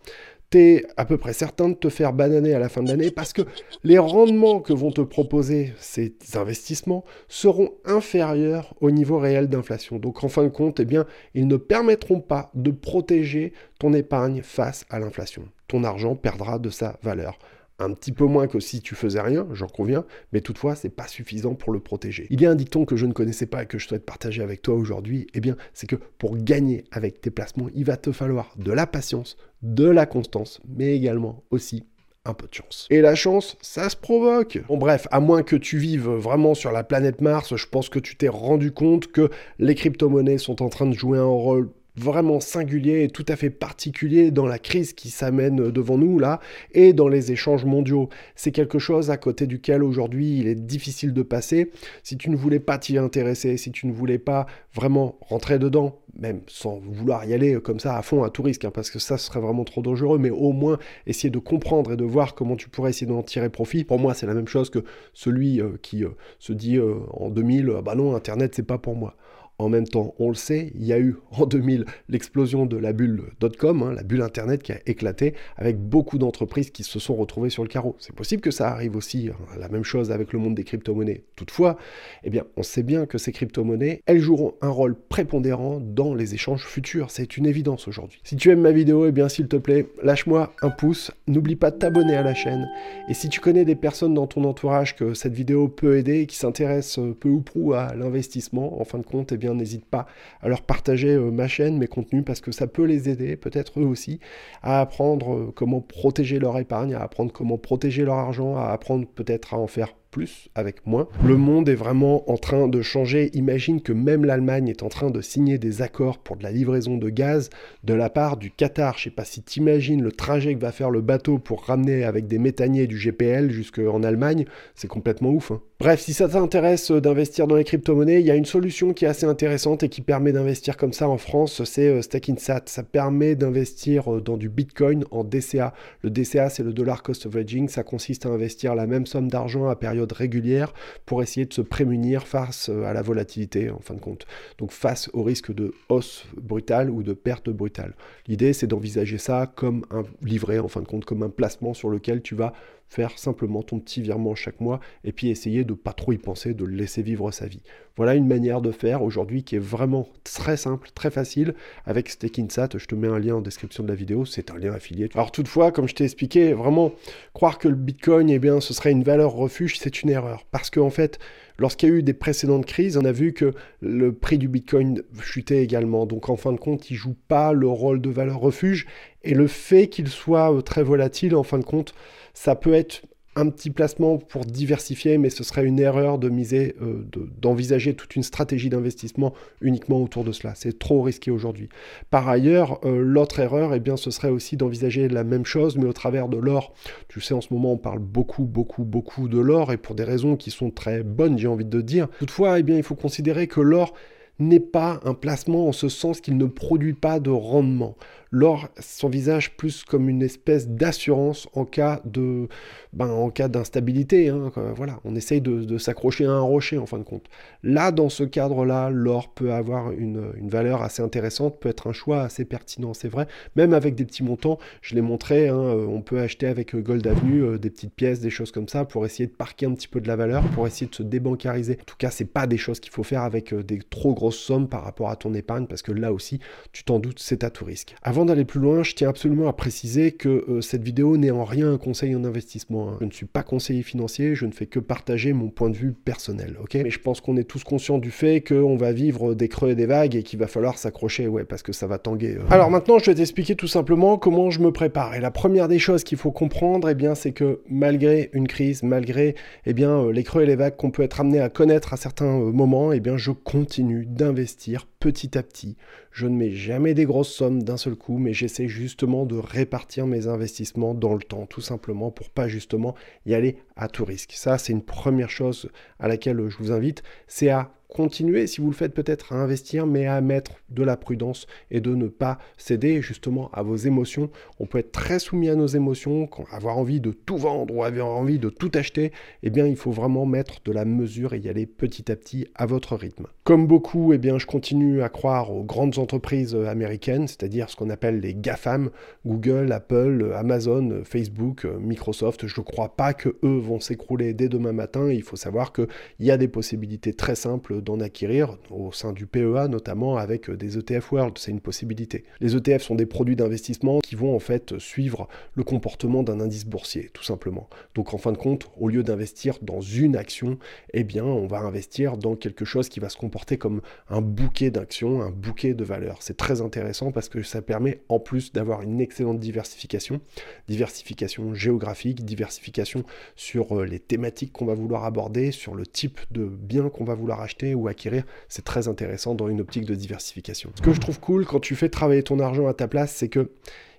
t'es 0.50 0.84
à 0.96 1.04
peu 1.04 1.16
près 1.16 1.32
certain 1.32 1.68
de 1.68 1.74
te 1.74 1.88
faire 1.88 2.12
bananer 2.12 2.54
à 2.54 2.58
la 2.58 2.68
fin 2.68 2.82
de 2.82 2.88
l'année 2.88 3.10
parce 3.10 3.32
que 3.32 3.42
les 3.84 3.98
rendements 3.98 4.60
que 4.60 4.72
vont 4.72 4.90
te 4.90 5.00
proposer 5.00 5.72
ces 5.78 6.12
investissements 6.34 7.04
seront 7.28 7.70
inférieurs 7.84 8.74
au 8.80 8.90
niveau 8.90 9.18
réel 9.18 9.48
d'inflation. 9.48 9.98
Donc 9.98 10.24
en 10.24 10.28
fin 10.28 10.42
de 10.42 10.48
compte, 10.48 10.80
eh 10.80 10.84
bien, 10.84 11.06
ils 11.34 11.46
ne 11.46 11.56
permettront 11.56 12.20
pas 12.20 12.50
de 12.54 12.72
protéger 12.72 13.52
ton 13.78 13.94
épargne 13.94 14.42
face 14.42 14.84
à 14.90 14.98
l'inflation. 14.98 15.44
Ton 15.68 15.84
argent 15.84 16.16
perdra 16.16 16.58
de 16.58 16.68
sa 16.68 16.98
valeur 17.02 17.38
un 17.80 17.92
petit 17.92 18.12
peu 18.12 18.26
moins 18.26 18.46
que 18.46 18.60
si 18.60 18.80
tu 18.80 18.94
faisais 18.94 19.20
rien, 19.20 19.48
j'en 19.52 19.66
conviens, 19.66 20.04
mais 20.32 20.40
toutefois, 20.40 20.74
c'est 20.74 20.90
pas 20.90 21.08
suffisant 21.08 21.54
pour 21.54 21.72
le 21.72 21.80
protéger. 21.80 22.26
Il 22.30 22.40
y 22.40 22.46
a 22.46 22.50
un 22.50 22.54
dicton 22.54 22.84
que 22.84 22.96
je 22.96 23.06
ne 23.06 23.12
connaissais 23.12 23.46
pas 23.46 23.62
et 23.62 23.66
que 23.66 23.78
je 23.78 23.88
souhaite 23.88 24.04
partager 24.04 24.42
avec 24.42 24.62
toi 24.62 24.74
aujourd'hui, 24.74 25.26
eh 25.34 25.40
bien, 25.40 25.56
c'est 25.72 25.86
que 25.86 25.96
pour 26.18 26.36
gagner 26.36 26.84
avec 26.92 27.20
tes 27.20 27.30
placements, 27.30 27.68
il 27.74 27.84
va 27.84 27.96
te 27.96 28.12
falloir 28.12 28.54
de 28.56 28.72
la 28.72 28.86
patience, 28.86 29.36
de 29.62 29.88
la 29.88 30.06
constance, 30.06 30.60
mais 30.68 30.94
également 30.94 31.42
aussi 31.50 31.84
un 32.26 32.34
peu 32.34 32.46
de 32.46 32.54
chance. 32.54 32.86
Et 32.90 33.00
la 33.00 33.14
chance, 33.14 33.56
ça 33.62 33.88
se 33.88 33.96
provoque. 33.96 34.60
Bon 34.68 34.76
bref, 34.76 35.08
à 35.10 35.20
moins 35.20 35.42
que 35.42 35.56
tu 35.56 35.78
vives 35.78 36.08
vraiment 36.08 36.54
sur 36.54 36.70
la 36.70 36.84
planète 36.84 37.22
Mars, 37.22 37.56
je 37.56 37.66
pense 37.66 37.88
que 37.88 37.98
tu 37.98 38.16
t'es 38.16 38.28
rendu 38.28 38.72
compte 38.72 39.06
que 39.06 39.30
les 39.58 39.74
crypto-monnaies 39.74 40.38
sont 40.38 40.62
en 40.62 40.68
train 40.68 40.86
de 40.86 40.92
jouer 40.92 41.18
un 41.18 41.24
rôle 41.24 41.70
vraiment 41.96 42.40
singulier 42.40 43.04
et 43.04 43.08
tout 43.08 43.26
à 43.28 43.36
fait 43.36 43.50
particulier 43.50 44.30
dans 44.30 44.46
la 44.46 44.58
crise 44.58 44.92
qui 44.92 45.10
s'amène 45.10 45.70
devant 45.70 45.98
nous 45.98 46.18
là 46.18 46.40
et 46.72 46.92
dans 46.92 47.08
les 47.08 47.32
échanges 47.32 47.64
mondiaux. 47.64 48.08
C'est 48.34 48.52
quelque 48.52 48.78
chose 48.78 49.10
à 49.10 49.16
côté 49.16 49.46
duquel 49.46 49.82
aujourd'hui 49.82 50.38
il 50.38 50.46
est 50.46 50.54
difficile 50.54 51.12
de 51.12 51.22
passer. 51.22 51.70
Si 52.02 52.16
tu 52.16 52.30
ne 52.30 52.36
voulais 52.36 52.60
pas 52.60 52.78
t'y 52.78 52.98
intéresser, 52.98 53.56
si 53.56 53.72
tu 53.72 53.86
ne 53.86 53.92
voulais 53.92 54.18
pas 54.18 54.46
vraiment 54.74 55.18
rentrer 55.20 55.58
dedans, 55.58 56.00
même 56.18 56.40
sans 56.46 56.78
vouloir 56.78 57.24
y 57.24 57.34
aller 57.34 57.60
comme 57.60 57.80
ça 57.80 57.96
à 57.96 58.02
fond 58.02 58.22
à 58.22 58.30
tout 58.30 58.42
risque, 58.42 58.64
hein, 58.64 58.70
parce 58.72 58.90
que 58.90 58.98
ça 58.98 59.18
serait 59.18 59.40
vraiment 59.40 59.64
trop 59.64 59.82
dangereux, 59.82 60.18
mais 60.18 60.30
au 60.30 60.52
moins 60.52 60.78
essayer 61.06 61.30
de 61.30 61.38
comprendre 61.38 61.92
et 61.92 61.96
de 61.96 62.04
voir 62.04 62.34
comment 62.34 62.56
tu 62.56 62.68
pourrais 62.68 62.90
essayer 62.90 63.06
d'en 63.06 63.22
tirer 63.22 63.48
profit. 63.48 63.84
Pour 63.84 63.98
moi, 63.98 64.14
c'est 64.14 64.26
la 64.26 64.34
même 64.34 64.48
chose 64.48 64.70
que 64.70 64.84
celui 65.12 65.60
euh, 65.60 65.78
qui 65.82 66.04
euh, 66.04 66.10
se 66.38 66.52
dit 66.52 66.76
euh, 66.76 66.96
en 67.12 67.30
2000, 67.30 67.80
bah 67.84 67.94
non, 67.94 68.14
Internet, 68.14 68.54
c'est 68.54 68.66
pas 68.66 68.78
pour 68.78 68.96
moi. 68.96 69.16
En 69.60 69.68
même 69.68 69.86
temps, 69.86 70.14
on 70.18 70.30
le 70.30 70.36
sait, 70.36 70.72
il 70.74 70.86
y 70.86 70.94
a 70.94 70.98
eu 70.98 71.16
en 71.32 71.44
2000 71.44 71.84
l'explosion 72.08 72.64
de 72.64 72.78
la 72.78 72.94
bulle 72.94 73.24
.com, 73.58 73.82
hein, 73.82 73.92
la 73.92 74.02
bulle 74.02 74.22
Internet 74.22 74.62
qui 74.62 74.72
a 74.72 74.78
éclaté, 74.86 75.34
avec 75.58 75.78
beaucoup 75.78 76.16
d'entreprises 76.16 76.70
qui 76.70 76.82
se 76.82 76.98
sont 76.98 77.14
retrouvées 77.14 77.50
sur 77.50 77.62
le 77.62 77.68
carreau. 77.68 77.94
C'est 77.98 78.14
possible 78.14 78.40
que 78.40 78.50
ça 78.50 78.70
arrive 78.70 78.96
aussi, 78.96 79.28
hein, 79.28 79.36
la 79.58 79.68
même 79.68 79.84
chose 79.84 80.12
avec 80.12 80.32
le 80.32 80.38
monde 80.38 80.54
des 80.54 80.64
crypto-monnaies. 80.64 81.24
Toutefois, 81.36 81.76
eh 82.24 82.30
bien, 82.30 82.44
on 82.56 82.62
sait 82.62 82.82
bien 82.82 83.04
que 83.04 83.18
ces 83.18 83.32
crypto-monnaies, 83.32 84.00
elles 84.06 84.20
joueront 84.20 84.54
un 84.62 84.70
rôle 84.70 84.94
prépondérant 84.94 85.78
dans 85.78 86.14
les 86.14 86.32
échanges 86.32 86.64
futurs. 86.64 87.10
C'est 87.10 87.36
une 87.36 87.44
évidence 87.44 87.86
aujourd'hui. 87.86 88.22
Si 88.24 88.36
tu 88.36 88.50
aimes 88.50 88.62
ma 88.62 88.72
vidéo, 88.72 89.04
eh 89.04 89.12
bien, 89.12 89.28
s'il 89.28 89.48
te 89.48 89.56
plaît, 89.56 89.88
lâche-moi 90.02 90.54
un 90.62 90.70
pouce. 90.70 91.10
N'oublie 91.28 91.56
pas 91.56 91.70
de 91.70 91.76
t'abonner 91.76 92.16
à 92.16 92.22
la 92.22 92.32
chaîne. 92.32 92.66
Et 93.10 93.14
si 93.14 93.28
tu 93.28 93.40
connais 93.40 93.66
des 93.66 93.76
personnes 93.76 94.14
dans 94.14 94.26
ton 94.26 94.44
entourage 94.44 94.96
que 94.96 95.12
cette 95.12 95.34
vidéo 95.34 95.68
peut 95.68 95.98
aider 95.98 96.26
qui 96.26 96.36
s'intéressent 96.36 97.00
peu 97.20 97.28
ou 97.28 97.42
prou 97.42 97.74
à 97.74 97.94
l'investissement, 97.94 98.80
en 98.80 98.84
fin 98.86 98.96
de 98.96 99.04
compte, 99.04 99.32
eh 99.32 99.36
bien, 99.36 99.49
n'hésite 99.54 99.84
pas 99.84 100.06
à 100.40 100.48
leur 100.48 100.62
partager 100.62 101.14
euh, 101.14 101.30
ma 101.30 101.48
chaîne, 101.48 101.78
mes 101.78 101.86
contenus, 101.86 102.24
parce 102.24 102.40
que 102.40 102.52
ça 102.52 102.66
peut 102.66 102.84
les 102.84 103.08
aider, 103.08 103.36
peut-être 103.36 103.80
eux 103.80 103.84
aussi, 103.84 104.20
à 104.62 104.80
apprendre 104.80 105.34
euh, 105.34 105.52
comment 105.54 105.80
protéger 105.80 106.38
leur 106.38 106.58
épargne, 106.58 106.94
à 106.94 107.02
apprendre 107.02 107.32
comment 107.32 107.58
protéger 107.58 108.04
leur 108.04 108.16
argent, 108.16 108.56
à 108.56 108.70
apprendre 108.70 109.06
peut-être 109.06 109.54
à 109.54 109.58
en 109.58 109.66
faire 109.66 109.94
plus 110.10 110.48
avec 110.54 110.86
moins. 110.86 111.08
Le 111.24 111.36
monde 111.36 111.68
est 111.68 111.74
vraiment 111.74 112.30
en 112.30 112.36
train 112.36 112.68
de 112.68 112.82
changer. 112.82 113.30
Imagine 113.34 113.80
que 113.80 113.92
même 113.92 114.24
l'Allemagne 114.24 114.68
est 114.68 114.82
en 114.82 114.88
train 114.88 115.10
de 115.10 115.20
signer 115.20 115.58
des 115.58 115.82
accords 115.82 116.18
pour 116.18 116.36
de 116.36 116.42
la 116.42 116.50
livraison 116.50 116.96
de 116.96 117.08
gaz 117.08 117.50
de 117.84 117.94
la 117.94 118.10
part 118.10 118.36
du 118.36 118.50
Qatar. 118.50 118.98
Je 118.98 119.04
sais 119.04 119.10
pas 119.10 119.24
si 119.24 119.42
tu 119.42 119.60
imagines 119.60 120.02
le 120.02 120.12
trajet 120.12 120.54
que 120.54 120.60
va 120.60 120.72
faire 120.72 120.90
le 120.90 121.00
bateau 121.00 121.38
pour 121.38 121.64
ramener 121.64 122.04
avec 122.04 122.26
des 122.26 122.38
méthaniers 122.38 122.86
du 122.86 122.96
GPL 122.96 123.50
jusqu'en 123.50 124.02
Allemagne. 124.02 124.44
C'est 124.74 124.88
complètement 124.88 125.30
ouf. 125.30 125.52
Hein. 125.52 125.60
Bref, 125.80 126.00
si 126.00 126.12
ça 126.12 126.28
t'intéresse 126.28 126.90
d'investir 126.90 127.46
dans 127.46 127.56
les 127.56 127.64
crypto-monnaies, 127.64 128.20
il 128.20 128.26
y 128.26 128.30
a 128.30 128.34
une 128.34 128.44
solution 128.44 128.92
qui 128.92 129.06
est 129.06 129.08
assez 129.08 129.24
intéressante 129.24 129.82
et 129.82 129.88
qui 129.88 130.02
permet 130.02 130.30
d'investir 130.30 130.76
comme 130.76 130.92
ça 130.92 131.08
en 131.08 131.16
France, 131.16 131.64
c'est 131.64 131.88
euh, 131.88 132.02
Stakinsat. 132.02 132.64
Ça 132.66 132.82
permet 132.82 133.34
d'investir 133.34 134.12
euh, 134.12 134.20
dans 134.20 134.36
du 134.36 134.50
Bitcoin 134.50 135.04
en 135.10 135.24
DCA. 135.24 135.72
Le 136.02 136.10
DCA, 136.10 136.50
c'est 136.50 136.62
le 136.62 136.74
dollar 136.74 137.02
cost 137.02 137.24
averaging. 137.24 137.68
Ça 137.68 137.82
consiste 137.82 138.26
à 138.26 138.28
investir 138.28 138.74
la 138.74 138.86
même 138.86 139.06
somme 139.06 139.28
d'argent 139.28 139.68
à 139.68 139.76
période 139.76 139.99
régulière 140.12 140.72
pour 141.06 141.22
essayer 141.22 141.46
de 141.46 141.52
se 141.52 141.62
prémunir 141.62 142.26
face 142.26 142.68
euh, 142.68 142.84
à 142.84 142.92
la 142.92 143.02
volatilité, 143.02 143.70
en 143.70 143.80
fin 143.80 143.94
de 143.94 144.00
compte. 144.00 144.26
Donc 144.58 144.72
face 144.72 145.10
au 145.12 145.22
risque 145.22 145.52
de 145.52 145.72
hausse 145.88 146.26
brutale 146.36 146.90
ou 146.90 147.02
de 147.02 147.12
perte 147.12 147.50
brutale. 147.50 147.94
L'idée, 148.26 148.52
c'est 148.52 148.66
d'envisager 148.66 149.18
ça 149.18 149.50
comme 149.54 149.84
un 149.90 150.04
livret, 150.22 150.58
en 150.58 150.68
fin 150.68 150.80
de 150.80 150.86
compte, 150.86 151.04
comme 151.04 151.22
un 151.22 151.30
placement 151.30 151.74
sur 151.74 151.90
lequel 151.90 152.22
tu 152.22 152.34
vas 152.34 152.52
faire 152.90 153.18
simplement 153.18 153.62
ton 153.62 153.78
petit 153.78 154.02
virement 154.02 154.34
chaque 154.34 154.60
mois 154.60 154.80
et 155.04 155.12
puis 155.12 155.30
essayer 155.30 155.64
de 155.64 155.72
pas 155.74 155.92
trop 155.92 156.12
y 156.12 156.18
penser, 156.18 156.52
de 156.52 156.64
le 156.64 156.74
laisser 156.74 157.02
vivre 157.02 157.30
sa 157.30 157.46
vie. 157.46 157.62
Voilà 157.96 158.14
une 158.14 158.26
manière 158.26 158.60
de 158.60 158.72
faire 158.72 159.02
aujourd'hui 159.02 159.44
qui 159.44 159.56
est 159.56 159.60
vraiment 159.60 160.08
très 160.24 160.56
simple, 160.56 160.90
très 160.94 161.10
facile 161.10 161.54
avec 161.86 162.08
Stakinsat. 162.08 162.70
Je 162.76 162.86
te 162.86 162.94
mets 162.94 163.08
un 163.08 163.18
lien 163.18 163.36
en 163.36 163.40
description 163.40 163.84
de 163.84 163.88
la 163.88 163.94
vidéo, 163.94 164.24
c'est 164.24 164.50
un 164.50 164.58
lien 164.58 164.72
affilié. 164.72 165.08
Alors 165.14 165.30
toutefois, 165.30 165.70
comme 165.70 165.88
je 165.88 165.94
t'ai 165.94 166.04
expliqué, 166.04 166.52
vraiment 166.52 166.92
croire 167.32 167.58
que 167.58 167.68
le 167.68 167.76
Bitcoin, 167.76 168.28
eh 168.28 168.38
bien, 168.38 168.60
ce 168.60 168.74
serait 168.74 168.90
une 168.90 169.04
valeur 169.04 169.32
refuge, 169.32 169.78
c'est 169.78 170.02
une 170.02 170.10
erreur 170.10 170.44
parce 170.50 170.68
qu'en 170.68 170.90
fait, 170.90 171.18
Lorsqu'il 171.60 171.88
y 171.90 171.92
a 171.92 171.94
eu 171.96 172.02
des 172.02 172.14
précédentes 172.14 172.64
crises, 172.64 172.96
on 172.96 173.04
a 173.04 173.12
vu 173.12 173.34
que 173.34 173.52
le 173.82 174.14
prix 174.14 174.38
du 174.38 174.48
Bitcoin 174.48 175.02
chutait 175.20 175.62
également. 175.62 176.06
Donc 176.06 176.30
en 176.30 176.36
fin 176.36 176.54
de 176.54 176.58
compte, 176.58 176.90
il 176.90 176.96
joue 176.96 177.14
pas 177.28 177.52
le 177.52 177.68
rôle 177.68 178.00
de 178.00 178.08
valeur 178.08 178.40
refuge. 178.40 178.86
Et 179.24 179.34
le 179.34 179.46
fait 179.46 179.88
qu'il 179.88 180.08
soit 180.08 180.54
euh, 180.54 180.62
très 180.62 180.82
volatile, 180.82 181.36
en 181.36 181.42
fin 181.42 181.58
de 181.58 181.64
compte, 181.64 181.92
ça 182.32 182.54
peut 182.54 182.72
être 182.72 183.02
un 183.36 183.48
petit 183.48 183.70
placement 183.70 184.18
pour 184.18 184.44
diversifier, 184.44 185.16
mais 185.16 185.30
ce 185.30 185.44
serait 185.44 185.64
une 185.64 185.78
erreur 185.78 186.18
de 186.18 186.28
miser, 186.28 186.74
euh, 186.82 187.06
d'envisager 187.40 187.94
toute 187.94 188.16
une 188.16 188.24
stratégie 188.24 188.70
d'investissement 188.70 189.34
uniquement 189.60 190.02
autour 190.02 190.24
de 190.24 190.32
cela. 190.32 190.54
C'est 190.56 190.78
trop 190.78 191.02
risqué 191.02 191.30
aujourd'hui. 191.30 191.68
Par 192.10 192.28
ailleurs, 192.28 192.80
euh, 192.84 193.00
l'autre 193.02 193.38
erreur, 193.38 193.72
eh 193.72 193.80
bien, 193.80 193.96
ce 193.96 194.10
serait 194.10 194.30
aussi 194.30 194.56
d'envisager 194.56 195.08
la 195.08 195.22
même 195.22 195.46
chose, 195.46 195.76
mais 195.76 195.86
au 195.86 195.92
travers 195.92 196.28
de 196.28 196.38
l'or. 196.38 196.74
Tu 197.08 197.20
sais, 197.20 197.34
en 197.34 197.40
ce 197.40 197.54
moment, 197.54 197.72
on 197.72 197.78
parle 197.78 198.00
beaucoup, 198.00 198.44
beaucoup, 198.44 198.84
beaucoup 198.84 199.28
de 199.28 199.38
l'or, 199.38 199.72
et 199.72 199.76
pour 199.76 199.94
des 199.94 200.04
raisons 200.04 200.36
qui 200.36 200.50
sont 200.50 200.70
très 200.70 201.04
bonnes, 201.04 201.38
j'ai 201.38 201.48
envie 201.48 201.64
de 201.64 201.80
dire. 201.80 202.08
Toutefois, 202.18 202.58
eh 202.58 202.64
bien, 202.64 202.76
il 202.76 202.82
faut 202.82 202.96
considérer 202.96 203.46
que 203.46 203.60
l'or 203.60 203.94
n'est 204.40 204.58
pas 204.58 205.00
un 205.04 205.14
placement 205.14 205.68
en 205.68 205.72
ce 205.72 205.88
sens 205.88 206.20
qu'il 206.20 206.36
ne 206.36 206.46
produit 206.46 206.94
pas 206.94 207.20
de 207.20 207.30
rendement. 207.30 207.96
L'or 208.32 208.68
s'envisage 208.78 209.56
plus 209.56 209.84
comme 209.84 210.08
une 210.08 210.22
espèce 210.22 210.68
d'assurance 210.68 211.48
en 211.52 211.64
cas 211.64 212.00
de, 212.04 212.48
ben, 212.92 213.08
en 213.08 213.30
cas 213.30 213.48
d'instabilité. 213.48 214.28
Hein, 214.28 214.52
voilà, 214.76 215.00
on 215.04 215.16
essaye 215.16 215.40
de, 215.40 215.78
s'accrocher 215.78 216.26
à 216.26 216.32
un 216.32 216.40
rocher 216.40 216.78
en 216.78 216.86
fin 216.86 216.98
de 216.98 217.02
compte. 217.02 217.24
Là, 217.62 217.90
dans 217.90 218.08
ce 218.08 218.22
cadre-là, 218.22 218.90
l'or 218.90 219.34
peut 219.34 219.52
avoir 219.52 219.90
une, 219.92 220.30
valeur 220.48 220.82
assez 220.82 221.02
intéressante, 221.02 221.58
peut 221.60 221.68
être 221.68 221.86
un 221.86 221.92
choix 221.92 222.22
assez 222.22 222.44
pertinent, 222.44 222.94
c'est 222.94 223.08
vrai. 223.08 223.26
Même 223.56 223.72
avec 223.72 223.94
des 223.94 224.04
petits 224.04 224.22
montants, 224.22 224.58
je 224.82 224.94
l'ai 224.94 225.00
montré, 225.00 225.48
hein, 225.48 225.56
euh, 225.56 225.86
on 225.86 226.02
peut 226.02 226.20
acheter 226.20 226.46
avec 226.46 226.74
Gold 226.76 227.06
Avenue 227.06 227.42
euh, 227.42 227.58
des 227.58 227.70
petites 227.70 227.94
pièces, 227.94 228.20
des 228.20 228.30
choses 228.30 228.52
comme 228.52 228.68
ça, 228.68 228.84
pour 228.84 229.04
essayer 229.06 229.26
de 229.26 229.32
parquer 229.32 229.66
un 229.66 229.74
petit 229.74 229.88
peu 229.88 230.00
de 230.00 230.08
la 230.08 230.16
valeur, 230.16 230.42
pour 230.50 230.66
essayer 230.66 230.88
de 230.88 230.94
se 230.94 231.02
débancariser. 231.02 231.78
En 231.80 231.84
tout 231.84 231.96
cas, 231.98 232.10
c'est 232.10 232.24
pas 232.24 232.46
des 232.46 232.58
choses 232.58 232.80
qu'il 232.80 232.92
faut 232.92 233.02
faire 233.02 233.22
avec 233.22 233.52
euh, 233.52 233.62
des 233.62 233.78
trop 233.78 234.14
grosses 234.14 234.38
sommes 234.38 234.68
par 234.68 234.84
rapport 234.84 235.10
à 235.10 235.16
ton 235.16 235.34
épargne, 235.34 235.66
parce 235.66 235.82
que 235.82 235.92
là 235.92 236.12
aussi, 236.12 236.40
tu 236.72 236.84
t'en 236.84 236.98
doutes, 236.98 237.18
c'est 237.18 237.44
à 237.44 237.50
tout 237.50 237.64
risque. 237.64 237.94
Avant 238.20 238.26
d'aller 238.26 238.44
plus 238.44 238.60
loin, 238.60 238.82
je 238.82 238.94
tiens 238.94 239.08
absolument 239.08 239.48
à 239.48 239.54
préciser 239.54 240.12
que 240.12 240.28
euh, 240.28 240.60
cette 240.60 240.82
vidéo 240.82 241.16
n'est 241.16 241.30
en 241.30 241.44
rien 241.44 241.72
un 241.72 241.78
conseil 241.78 242.14
en 242.14 242.22
investissement. 242.22 242.90
Hein. 242.90 242.96
Je 243.00 243.06
ne 243.06 243.10
suis 243.10 243.24
pas 243.24 243.42
conseiller 243.42 243.82
financier, 243.82 244.34
je 244.34 244.44
ne 244.44 244.52
fais 244.52 244.66
que 244.66 244.78
partager 244.78 245.32
mon 245.32 245.48
point 245.48 245.70
de 245.70 245.76
vue 245.78 245.92
personnel, 245.92 246.58
ok? 246.62 246.74
Mais 246.74 246.90
je 246.90 246.98
pense 247.00 247.22
qu'on 247.22 247.38
est 247.38 247.44
tous 247.44 247.64
conscients 247.64 247.96
du 247.96 248.10
fait 248.10 248.42
qu'on 248.42 248.76
va 248.76 248.92
vivre 248.92 249.32
des 249.32 249.48
creux 249.48 249.70
et 249.70 249.74
des 249.74 249.86
vagues 249.86 250.16
et 250.16 250.22
qu'il 250.22 250.38
va 250.38 250.48
falloir 250.48 250.76
s'accrocher, 250.76 251.28
ouais, 251.28 251.44
parce 251.44 251.62
que 251.62 251.72
ça 251.72 251.86
va 251.86 251.96
tanguer. 251.96 252.36
Euh. 252.36 252.52
Alors 252.52 252.70
maintenant, 252.70 252.98
je 252.98 253.06
vais 253.06 253.14
t'expliquer 253.14 253.54
tout 253.54 253.68
simplement 253.68 254.18
comment 254.18 254.50
je 254.50 254.60
me 254.60 254.70
prépare. 254.70 255.14
Et 255.14 255.20
la 255.20 255.30
première 255.30 255.66
des 255.66 255.78
choses 255.78 256.04
qu'il 256.04 256.18
faut 256.18 256.30
comprendre, 256.30 256.90
eh 256.90 256.94
bien, 256.94 257.14
c'est 257.14 257.32
que 257.32 257.60
malgré 257.70 258.28
une 258.34 258.48
crise, 258.48 258.82
malgré 258.82 259.34
eh 259.64 259.72
bien, 259.72 259.92
euh, 259.92 260.12
les 260.12 260.24
creux 260.24 260.42
et 260.42 260.46
les 260.46 260.56
vagues 260.56 260.76
qu'on 260.76 260.90
peut 260.90 261.04
être 261.04 261.22
amené 261.22 261.40
à 261.40 261.48
connaître 261.48 261.94
à 261.94 261.96
certains 261.96 262.36
moments, 262.38 262.92
eh 262.92 263.00
bien, 263.00 263.16
je 263.16 263.30
continue 263.30 264.04
d'investir 264.04 264.86
petit 265.00 265.38
à 265.38 265.42
petit. 265.42 265.78
Je 266.12 266.26
ne 266.26 266.36
mets 266.36 266.50
jamais 266.50 266.92
des 266.92 267.04
grosses 267.04 267.32
sommes 267.32 267.62
d'un 267.62 267.76
seul 267.76 267.94
coup, 267.94 268.09
mais 268.18 268.32
j'essaie 268.32 268.68
justement 268.68 269.26
de 269.26 269.36
répartir 269.36 270.06
mes 270.06 270.26
investissements 270.26 270.94
dans 270.94 271.14
le 271.14 271.22
temps, 271.22 271.46
tout 271.46 271.60
simplement 271.60 272.10
pour 272.10 272.30
pas 272.30 272.48
justement 272.48 272.94
y 273.26 273.34
aller 273.34 273.56
à 273.76 273.88
tout 273.88 274.04
risque. 274.04 274.32
Ça, 274.32 274.58
c'est 274.58 274.72
une 274.72 274.84
première 274.84 275.30
chose 275.30 275.70
à 275.98 276.08
laquelle 276.08 276.48
je 276.48 276.58
vous 276.58 276.72
invite, 276.72 277.02
c'est 277.26 277.50
à 277.50 277.72
continuer, 277.90 278.46
si 278.46 278.60
vous 278.60 278.68
le 278.68 278.76
faites 278.76 278.94
peut-être, 278.94 279.32
à 279.32 279.36
investir, 279.36 279.86
mais 279.86 280.06
à 280.06 280.20
mettre 280.20 280.52
de 280.70 280.82
la 280.82 280.96
prudence 280.96 281.46
et 281.70 281.80
de 281.80 281.94
ne 281.94 282.08
pas 282.08 282.38
céder 282.56 283.02
justement 283.02 283.50
à 283.52 283.62
vos 283.62 283.76
émotions. 283.76 284.30
On 284.58 284.66
peut 284.66 284.78
être 284.78 284.92
très 284.92 285.18
soumis 285.18 285.48
à 285.48 285.56
nos 285.56 285.66
émotions, 285.66 286.28
avoir 286.50 286.78
envie 286.78 287.00
de 287.00 287.10
tout 287.10 287.36
vendre 287.36 287.74
ou 287.74 287.84
avoir 287.84 288.08
envie 288.08 288.38
de 288.38 288.48
tout 288.48 288.70
acheter, 288.74 289.12
eh 289.42 289.50
bien 289.50 289.66
il 289.66 289.76
faut 289.76 289.90
vraiment 289.90 290.26
mettre 290.26 290.62
de 290.64 290.72
la 290.72 290.84
mesure 290.84 291.34
et 291.34 291.38
y 291.38 291.48
aller 291.48 291.66
petit 291.66 292.10
à 292.10 292.16
petit 292.16 292.46
à 292.54 292.66
votre 292.66 292.96
rythme. 292.96 293.26
Comme 293.44 293.66
beaucoup, 293.66 294.12
eh 294.12 294.18
bien 294.18 294.38
je 294.38 294.46
continue 294.46 295.02
à 295.02 295.08
croire 295.08 295.50
aux 295.52 295.64
grandes 295.64 295.98
entreprises 295.98 296.54
américaines, 296.54 297.26
c'est-à-dire 297.26 297.68
ce 297.68 297.76
qu'on 297.76 297.90
appelle 297.90 298.20
les 298.20 298.34
GAFAM, 298.34 298.90
Google, 299.26 299.72
Apple, 299.72 300.32
Amazon, 300.34 301.02
Facebook, 301.04 301.66
Microsoft. 301.80 302.46
Je 302.46 302.60
ne 302.60 302.64
crois 302.64 302.96
pas 302.96 303.14
que 303.14 303.30
eux 303.42 303.58
vont 303.58 303.80
s'écrouler 303.80 304.34
dès 304.34 304.48
demain 304.48 304.72
matin. 304.72 305.10
Il 305.10 305.22
faut 305.22 305.36
savoir 305.36 305.72
qu'il 305.72 305.86
y 306.20 306.30
a 306.30 306.36
des 306.36 306.48
possibilités 306.48 307.12
très 307.12 307.34
simples 307.34 307.79
d'en 307.80 308.00
acquérir 308.00 308.58
au 308.70 308.92
sein 308.92 309.12
du 309.12 309.26
PEA, 309.26 309.68
notamment 309.68 310.16
avec 310.16 310.50
euh, 310.50 310.56
des 310.56 310.78
ETF 310.78 311.12
World. 311.12 311.38
C'est 311.38 311.50
une 311.50 311.60
possibilité. 311.60 312.24
Les 312.40 312.56
ETF 312.56 312.82
sont 312.82 312.94
des 312.94 313.06
produits 313.06 313.36
d'investissement 313.36 314.00
qui 314.00 314.14
vont 314.14 314.34
en 314.34 314.38
fait 314.38 314.78
suivre 314.78 315.28
le 315.54 315.64
comportement 315.64 316.22
d'un 316.22 316.40
indice 316.40 316.66
boursier, 316.66 317.10
tout 317.12 317.24
simplement. 317.24 317.68
Donc 317.94 318.14
en 318.14 318.18
fin 318.18 318.32
de 318.32 318.38
compte, 318.38 318.70
au 318.78 318.88
lieu 318.88 319.02
d'investir 319.02 319.58
dans 319.62 319.80
une 319.80 320.16
action, 320.16 320.58
eh 320.94 321.04
bien 321.04 321.24
on 321.24 321.46
va 321.46 321.58
investir 321.60 322.16
dans 322.16 322.36
quelque 322.36 322.64
chose 322.64 322.88
qui 322.88 323.00
va 323.00 323.08
se 323.08 323.16
comporter 323.16 323.56
comme 323.56 323.80
un 324.08 324.20
bouquet 324.20 324.70
d'actions, 324.70 325.22
un 325.22 325.30
bouquet 325.30 325.74
de 325.74 325.84
valeurs. 325.84 326.18
C'est 326.20 326.36
très 326.36 326.60
intéressant 326.60 327.12
parce 327.12 327.28
que 327.28 327.42
ça 327.42 327.62
permet 327.62 328.00
en 328.08 328.18
plus 328.18 328.52
d'avoir 328.52 328.82
une 328.82 329.00
excellente 329.00 329.40
diversification, 329.40 330.20
diversification 330.68 331.54
géographique, 331.54 332.24
diversification 332.24 333.04
sur 333.36 333.78
euh, 333.78 333.84
les 333.84 333.98
thématiques 333.98 334.52
qu'on 334.52 334.66
va 334.66 334.74
vouloir 334.74 335.04
aborder, 335.04 335.52
sur 335.52 335.74
le 335.74 335.86
type 335.86 336.20
de 336.30 336.44
biens 336.44 336.88
qu'on 336.88 337.04
va 337.04 337.14
vouloir 337.14 337.40
acheter 337.40 337.69
ou 337.74 337.88
acquérir, 337.88 338.24
c'est 338.48 338.64
très 338.64 338.88
intéressant 338.88 339.34
dans 339.34 339.48
une 339.48 339.60
optique 339.60 339.84
de 339.84 339.94
diversification. 339.94 340.70
Ce 340.74 340.82
que 340.82 340.92
je 340.92 341.00
trouve 341.00 341.20
cool 341.20 341.46
quand 341.46 341.60
tu 341.60 341.74
fais 341.76 341.88
travailler 341.88 342.22
ton 342.22 342.38
argent 342.40 342.66
à 342.66 342.74
ta 342.74 342.88
place, 342.88 343.14
c'est 343.14 343.28
que 343.28 343.50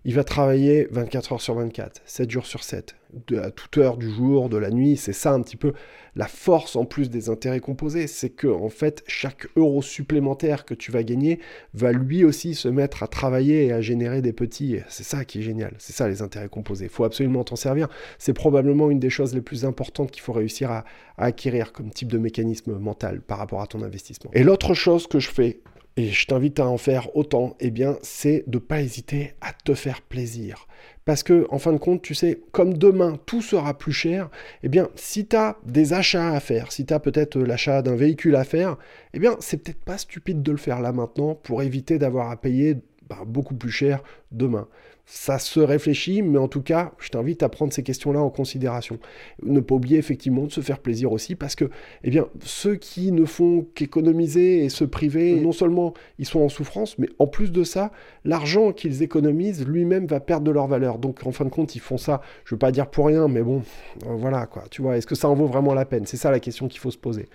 il 0.03 0.15
va 0.15 0.23
travailler 0.23 0.87
24 0.91 1.33
heures 1.33 1.41
sur 1.41 1.53
24, 1.55 2.01
7 2.05 2.31
jours 2.31 2.45
sur 2.45 2.63
7, 2.63 2.95
de, 3.27 3.37
à 3.37 3.51
toute 3.51 3.77
heure 3.77 3.97
du 3.97 4.09
jour, 4.09 4.49
de 4.49 4.57
la 4.57 4.71
nuit. 4.71 4.97
C'est 4.97 5.13
ça 5.13 5.31
un 5.31 5.41
petit 5.41 5.57
peu 5.57 5.73
la 6.15 6.25
force 6.25 6.75
en 6.75 6.85
plus 6.85 7.09
des 7.11 7.29
intérêts 7.29 7.59
composés. 7.59 8.07
C'est 8.07 8.31
que, 8.31 8.47
en 8.47 8.69
fait, 8.69 9.03
chaque 9.05 9.47
euro 9.55 9.83
supplémentaire 9.83 10.65
que 10.65 10.73
tu 10.73 10.91
vas 10.91 11.03
gagner 11.03 11.39
va 11.75 11.91
lui 11.91 12.23
aussi 12.23 12.55
se 12.55 12.67
mettre 12.67 13.03
à 13.03 13.07
travailler 13.07 13.67
et 13.67 13.73
à 13.73 13.81
générer 13.81 14.23
des 14.23 14.33
petits. 14.33 14.77
C'est 14.89 15.03
ça 15.03 15.23
qui 15.23 15.39
est 15.39 15.43
génial. 15.43 15.75
C'est 15.77 15.93
ça 15.93 16.07
les 16.07 16.23
intérêts 16.23 16.49
composés. 16.49 16.85
Il 16.85 16.91
faut 16.91 17.03
absolument 17.03 17.43
t'en 17.43 17.55
servir. 17.55 17.87
C'est 18.17 18.33
probablement 18.33 18.89
une 18.89 18.99
des 18.99 19.11
choses 19.11 19.35
les 19.35 19.41
plus 19.41 19.65
importantes 19.65 20.09
qu'il 20.09 20.23
faut 20.23 20.33
réussir 20.33 20.71
à 20.71 20.83
acquérir 21.17 21.73
comme 21.73 21.91
type 21.91 22.11
de 22.11 22.17
mécanisme 22.17 22.77
mental 22.79 23.21
par 23.21 23.37
rapport 23.37 23.61
à 23.61 23.67
ton 23.67 23.83
investissement. 23.83 24.31
Et 24.33 24.43
l'autre 24.43 24.73
chose 24.73 25.05
que 25.05 25.19
je 25.19 25.29
fais 25.29 25.59
et 25.97 26.07
je 26.07 26.25
t'invite 26.25 26.59
à 26.59 26.67
en 26.67 26.77
faire 26.77 27.15
autant, 27.15 27.55
eh 27.59 27.69
bien, 27.69 27.97
c'est 28.01 28.43
de 28.47 28.57
ne 28.57 28.59
pas 28.59 28.81
hésiter 28.81 29.33
à 29.41 29.51
te 29.53 29.73
faire 29.73 30.01
plaisir. 30.01 30.67
Parce 31.03 31.23
que, 31.23 31.47
en 31.49 31.59
fin 31.59 31.73
de 31.73 31.77
compte, 31.77 32.01
tu 32.01 32.13
sais, 32.13 32.39
comme 32.51 32.77
demain 32.77 33.17
tout 33.25 33.41
sera 33.41 33.77
plus 33.77 33.91
cher, 33.91 34.29
eh 34.63 34.69
bien, 34.69 34.89
si 34.95 35.27
tu 35.27 35.35
as 35.35 35.57
des 35.65 35.93
achats 35.93 36.31
à 36.31 36.39
faire, 36.39 36.71
si 36.71 36.85
tu 36.85 36.93
as 36.93 36.99
peut-être 36.99 37.37
l'achat 37.39 37.81
d'un 37.81 37.95
véhicule 37.95 38.35
à 38.35 38.43
faire, 38.43 38.77
eh 39.13 39.19
bien, 39.19 39.35
c'est 39.39 39.57
peut-être 39.57 39.83
pas 39.83 39.97
stupide 39.97 40.43
de 40.43 40.51
le 40.51 40.57
faire 40.57 40.79
là 40.79 40.91
maintenant 40.91 41.35
pour 41.35 41.63
éviter 41.63 41.97
d'avoir 41.97 42.31
à 42.31 42.39
payer 42.39 42.77
bah, 43.11 43.23
beaucoup 43.25 43.55
plus 43.55 43.71
cher 43.71 44.03
demain 44.31 44.67
ça 45.13 45.39
se 45.39 45.59
réfléchit, 45.59 46.21
mais 46.21 46.37
en 46.37 46.47
tout 46.47 46.61
cas, 46.61 46.93
je 46.97 47.09
t'invite 47.09 47.43
à 47.43 47.49
prendre 47.49 47.73
ces 47.73 47.83
questions-là 47.83 48.21
en 48.21 48.29
considération. 48.29 48.97
Ne 49.43 49.59
pas 49.59 49.75
oublier 49.75 49.97
effectivement 49.97 50.45
de 50.45 50.51
se 50.51 50.61
faire 50.61 50.79
plaisir 50.79 51.11
aussi, 51.11 51.35
parce 51.35 51.55
que, 51.55 51.69
eh 52.05 52.09
bien, 52.09 52.27
ceux 52.39 52.75
qui 52.75 53.11
ne 53.11 53.25
font 53.25 53.67
qu'économiser 53.75 54.63
et 54.63 54.69
se 54.69 54.85
priver, 54.85 55.35
non 55.35 55.51
seulement 55.51 55.93
ils 56.17 56.25
sont 56.25 56.39
en 56.39 56.47
souffrance, 56.47 56.97
mais 56.97 57.09
en 57.19 57.27
plus 57.27 57.51
de 57.51 57.65
ça, 57.65 57.91
l'argent 58.23 58.71
qu'ils 58.71 59.03
économisent 59.03 59.67
lui-même 59.67 60.05
va 60.05 60.21
perdre 60.21 60.45
de 60.45 60.51
leur 60.51 60.67
valeur. 60.67 60.97
Donc, 60.97 61.25
en 61.27 61.33
fin 61.33 61.43
de 61.43 61.49
compte, 61.49 61.75
ils 61.75 61.81
font 61.81 61.97
ça, 61.97 62.21
je 62.45 62.55
veux 62.55 62.59
pas 62.59 62.71
dire 62.71 62.89
pour 62.89 63.07
rien, 63.07 63.27
mais 63.27 63.41
bon, 63.41 63.63
voilà 64.05 64.45
quoi. 64.45 64.63
Tu 64.71 64.81
vois, 64.81 64.97
est-ce 64.97 65.07
que 65.07 65.15
ça 65.15 65.27
en 65.27 65.33
vaut 65.33 65.47
vraiment 65.47 65.73
la 65.73 65.83
peine? 65.83 66.05
C'est 66.05 66.17
ça 66.17 66.31
la 66.31 66.39
question 66.39 66.69
qu'il 66.69 66.79
faut 66.79 66.91
se 66.91 66.97
poser. 66.97 67.27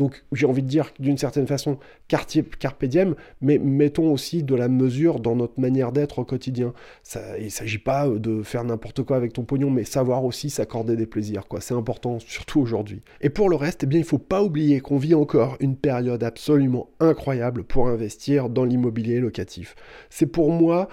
Donc 0.00 0.24
j'ai 0.32 0.46
envie 0.46 0.62
de 0.62 0.66
dire 0.66 0.94
d'une 0.98 1.18
certaine 1.18 1.46
façon 1.46 1.76
carpe 2.08 2.84
diem, 2.86 3.14
mais 3.42 3.58
mettons 3.58 4.10
aussi 4.10 4.42
de 4.42 4.54
la 4.54 4.68
mesure 4.68 5.20
dans 5.20 5.36
notre 5.36 5.60
manière 5.60 5.92
d'être 5.92 6.20
au 6.20 6.24
quotidien. 6.24 6.72
Ça, 7.02 7.20
il 7.36 7.44
ne 7.44 7.50
s'agit 7.50 7.76
pas 7.76 8.08
euh, 8.08 8.18
de 8.18 8.42
faire 8.42 8.64
n'importe 8.64 9.02
quoi 9.02 9.18
avec 9.18 9.34
ton 9.34 9.44
pognon, 9.44 9.68
mais 9.68 9.84
savoir 9.84 10.24
aussi 10.24 10.48
s'accorder 10.48 10.96
des 10.96 11.04
plaisirs. 11.04 11.42
C'est 11.60 11.74
important, 11.74 12.18
surtout 12.18 12.60
aujourd'hui. 12.60 13.02
Et 13.20 13.28
pour 13.28 13.50
le 13.50 13.56
reste, 13.56 13.82
eh 13.82 13.86
bien, 13.86 13.98
il 13.98 14.04
ne 14.04 14.06
faut 14.06 14.16
pas 14.16 14.42
oublier 14.42 14.80
qu'on 14.80 14.96
vit 14.96 15.14
encore 15.14 15.58
une 15.60 15.76
période 15.76 16.24
absolument 16.24 16.88
incroyable 16.98 17.62
pour 17.64 17.88
investir 17.88 18.48
dans 18.48 18.64
l'immobilier 18.64 19.20
locatif. 19.20 19.74
C'est 20.08 20.24
pour 20.24 20.50
moi 20.50 20.88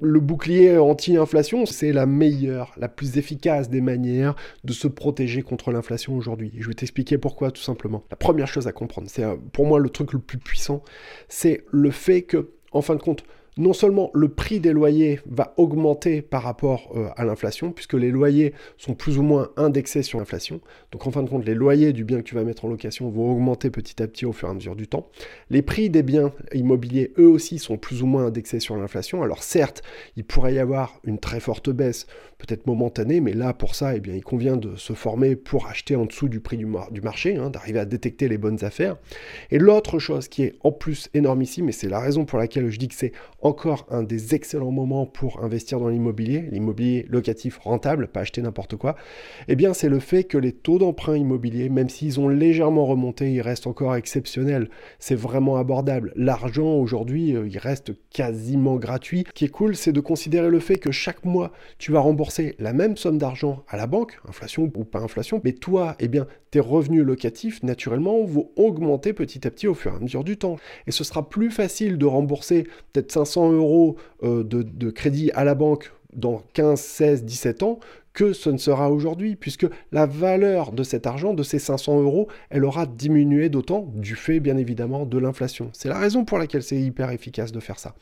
le 0.00 0.20
bouclier 0.20 0.78
anti-inflation, 0.78 1.66
c'est 1.66 1.92
la 1.92 2.06
meilleure, 2.06 2.72
la 2.76 2.88
plus 2.88 3.18
efficace 3.18 3.68
des 3.68 3.80
manières 3.80 4.34
de 4.64 4.72
se 4.72 4.88
protéger 4.88 5.42
contre 5.42 5.70
l'inflation 5.70 6.16
aujourd'hui. 6.16 6.52
Je 6.58 6.68
vais 6.68 6.74
t'expliquer 6.74 7.18
pourquoi 7.18 7.50
tout 7.50 7.62
simplement. 7.62 8.04
La 8.10 8.16
première 8.16 8.48
chose 8.48 8.66
à 8.66 8.72
comprendre, 8.72 9.08
c'est 9.10 9.24
euh, 9.24 9.36
pour 9.52 9.66
moi 9.66 9.78
le 9.78 9.90
truc 9.90 10.12
le 10.12 10.18
plus 10.18 10.38
puissant, 10.38 10.82
c'est 11.28 11.64
le 11.70 11.90
fait 11.90 12.22
que, 12.22 12.50
en 12.72 12.82
fin 12.82 12.94
de 12.94 13.02
compte, 13.02 13.24
non 13.56 13.72
seulement 13.72 14.10
le 14.14 14.28
prix 14.28 14.60
des 14.60 14.72
loyers 14.72 15.20
va 15.26 15.54
augmenter 15.56 16.22
par 16.22 16.42
rapport 16.42 16.92
euh, 16.96 17.08
à 17.16 17.24
l'inflation, 17.24 17.72
puisque 17.72 17.94
les 17.94 18.10
loyers 18.10 18.54
sont 18.76 18.94
plus 18.94 19.18
ou 19.18 19.22
moins 19.22 19.50
indexés 19.56 20.02
sur 20.02 20.18
l'inflation. 20.18 20.60
Donc 20.92 21.06
en 21.06 21.10
fin 21.10 21.22
de 21.22 21.28
compte, 21.28 21.44
les 21.44 21.54
loyers 21.54 21.92
du 21.92 22.04
bien 22.04 22.18
que 22.18 22.22
tu 22.22 22.34
vas 22.34 22.44
mettre 22.44 22.64
en 22.64 22.68
location 22.68 23.08
vont 23.10 23.30
augmenter 23.30 23.70
petit 23.70 24.02
à 24.02 24.06
petit 24.06 24.26
au 24.26 24.32
fur 24.32 24.48
et 24.48 24.50
à 24.50 24.54
mesure 24.54 24.76
du 24.76 24.86
temps. 24.86 25.08
Les 25.50 25.62
prix 25.62 25.90
des 25.90 26.02
biens 26.02 26.32
immobiliers, 26.52 27.12
eux 27.18 27.28
aussi, 27.28 27.58
sont 27.58 27.76
plus 27.76 28.02
ou 28.02 28.06
moins 28.06 28.26
indexés 28.26 28.60
sur 28.60 28.76
l'inflation. 28.76 29.22
Alors 29.22 29.42
certes, 29.42 29.82
il 30.16 30.24
pourrait 30.24 30.54
y 30.54 30.58
avoir 30.58 31.00
une 31.04 31.18
très 31.18 31.40
forte 31.40 31.70
baisse, 31.70 32.06
peut-être 32.38 32.66
momentanée, 32.66 33.20
mais 33.20 33.32
là, 33.32 33.52
pour 33.52 33.74
ça, 33.74 33.94
eh 33.94 34.00
bien, 34.00 34.14
il 34.14 34.24
convient 34.24 34.56
de 34.56 34.76
se 34.76 34.92
former 34.92 35.36
pour 35.36 35.66
acheter 35.66 35.96
en 35.96 36.06
dessous 36.06 36.28
du 36.28 36.40
prix 36.40 36.56
du, 36.56 36.66
marché, 37.02 37.36
hein, 37.36 37.50
d'arriver 37.50 37.78
à 37.78 37.84
détecter 37.84 38.28
les 38.28 38.38
bonnes 38.38 38.64
affaires. 38.64 38.96
Et 39.50 39.58
l'autre 39.58 39.98
chose 39.98 40.28
qui 40.28 40.44
est 40.44 40.54
en 40.62 40.72
plus 40.72 41.08
énormissime, 41.14 41.68
et 41.68 41.72
c'est 41.72 41.88
la 41.88 42.00
raison 42.00 42.24
pour 42.24 42.38
laquelle 42.38 42.70
je 42.70 42.78
dis 42.78 42.88
que 42.88 42.94
c'est 42.94 43.12
encore 43.42 43.86
un 43.90 44.02
des 44.02 44.34
excellents 44.34 44.70
moments 44.70 45.06
pour 45.06 45.42
investir 45.42 45.80
dans 45.80 45.88
l'immobilier, 45.88 46.48
l'immobilier 46.50 47.06
locatif 47.08 47.58
rentable, 47.58 48.08
pas 48.08 48.20
acheter 48.20 48.42
n'importe 48.42 48.76
quoi, 48.76 48.96
eh 49.48 49.56
bien 49.56 49.72
c'est 49.72 49.88
le 49.88 49.98
fait 49.98 50.24
que 50.24 50.38
les 50.38 50.52
taux 50.52 50.78
d'emprunt 50.78 51.16
immobilier, 51.16 51.68
même 51.68 51.88
s'ils 51.88 52.20
ont 52.20 52.28
légèrement 52.28 52.86
remonté, 52.86 53.32
ils 53.32 53.40
restent 53.40 53.66
encore 53.66 53.96
exceptionnels. 53.96 54.68
C'est 54.98 55.14
vraiment 55.14 55.56
abordable. 55.56 56.12
L'argent 56.16 56.74
aujourd'hui, 56.74 57.34
euh, 57.34 57.48
il 57.48 57.58
reste 57.58 57.92
quasiment 58.10 58.76
gratuit. 58.76 59.24
Ce 59.28 59.32
qui 59.32 59.44
est 59.46 59.48
cool, 59.48 59.74
c'est 59.74 59.92
de 59.92 60.00
considérer 60.00 60.50
le 60.50 60.60
fait 60.60 60.76
que 60.76 60.90
chaque 60.90 61.24
mois, 61.24 61.52
tu 61.78 61.92
vas 61.92 62.00
rembourser 62.00 62.56
la 62.58 62.72
même 62.72 62.96
somme 62.96 63.18
d'argent 63.18 63.64
à 63.68 63.76
la 63.76 63.86
banque, 63.86 64.18
inflation 64.28 64.70
ou 64.74 64.84
pas 64.84 65.00
inflation, 65.00 65.40
mais 65.44 65.52
toi, 65.52 65.96
eh 65.98 66.08
bien, 66.08 66.26
tes 66.50 66.60
revenus 66.60 67.04
locatifs, 67.04 67.62
naturellement, 67.62 68.24
vont 68.24 68.50
augmenter 68.56 69.12
petit 69.12 69.46
à 69.46 69.50
petit 69.50 69.68
au 69.68 69.74
fur 69.74 69.92
et 69.92 69.96
à 69.96 70.00
mesure 70.00 70.24
du 70.24 70.36
temps. 70.36 70.56
Et 70.86 70.90
ce 70.90 71.04
sera 71.04 71.28
plus 71.28 71.50
facile 71.50 71.96
de 71.96 72.06
rembourser 72.06 72.64
peut-être 72.92 73.12
500 73.12 73.29
euros 73.36 73.96
euh, 74.22 74.42
de, 74.42 74.62
de 74.62 74.90
crédit 74.90 75.30
à 75.32 75.44
la 75.44 75.54
banque 75.54 75.92
dans 76.14 76.42
15, 76.54 76.80
16, 76.80 77.24
17 77.24 77.62
ans 77.62 77.78
que 78.12 78.32
ce 78.32 78.50
ne 78.50 78.58
sera 78.58 78.90
aujourd'hui, 78.90 79.36
puisque 79.36 79.66
la 79.92 80.06
valeur 80.06 80.72
de 80.72 80.82
cet 80.82 81.06
argent, 81.06 81.32
de 81.32 81.42
ces 81.42 81.58
500 81.58 82.00
euros, 82.02 82.28
elle 82.50 82.64
aura 82.64 82.86
diminué 82.86 83.48
d'autant, 83.48 83.88
du 83.94 84.16
fait 84.16 84.40
bien 84.40 84.56
évidemment 84.56 85.06
de 85.06 85.18
l'inflation. 85.18 85.70
C'est 85.72 85.88
la 85.88 85.98
raison 85.98 86.24
pour 86.24 86.38
laquelle 86.38 86.62
c'est 86.62 86.80
hyper 86.80 87.10
efficace 87.10 87.52
de 87.52 87.60
faire 87.60 87.78
ça. 87.78 87.94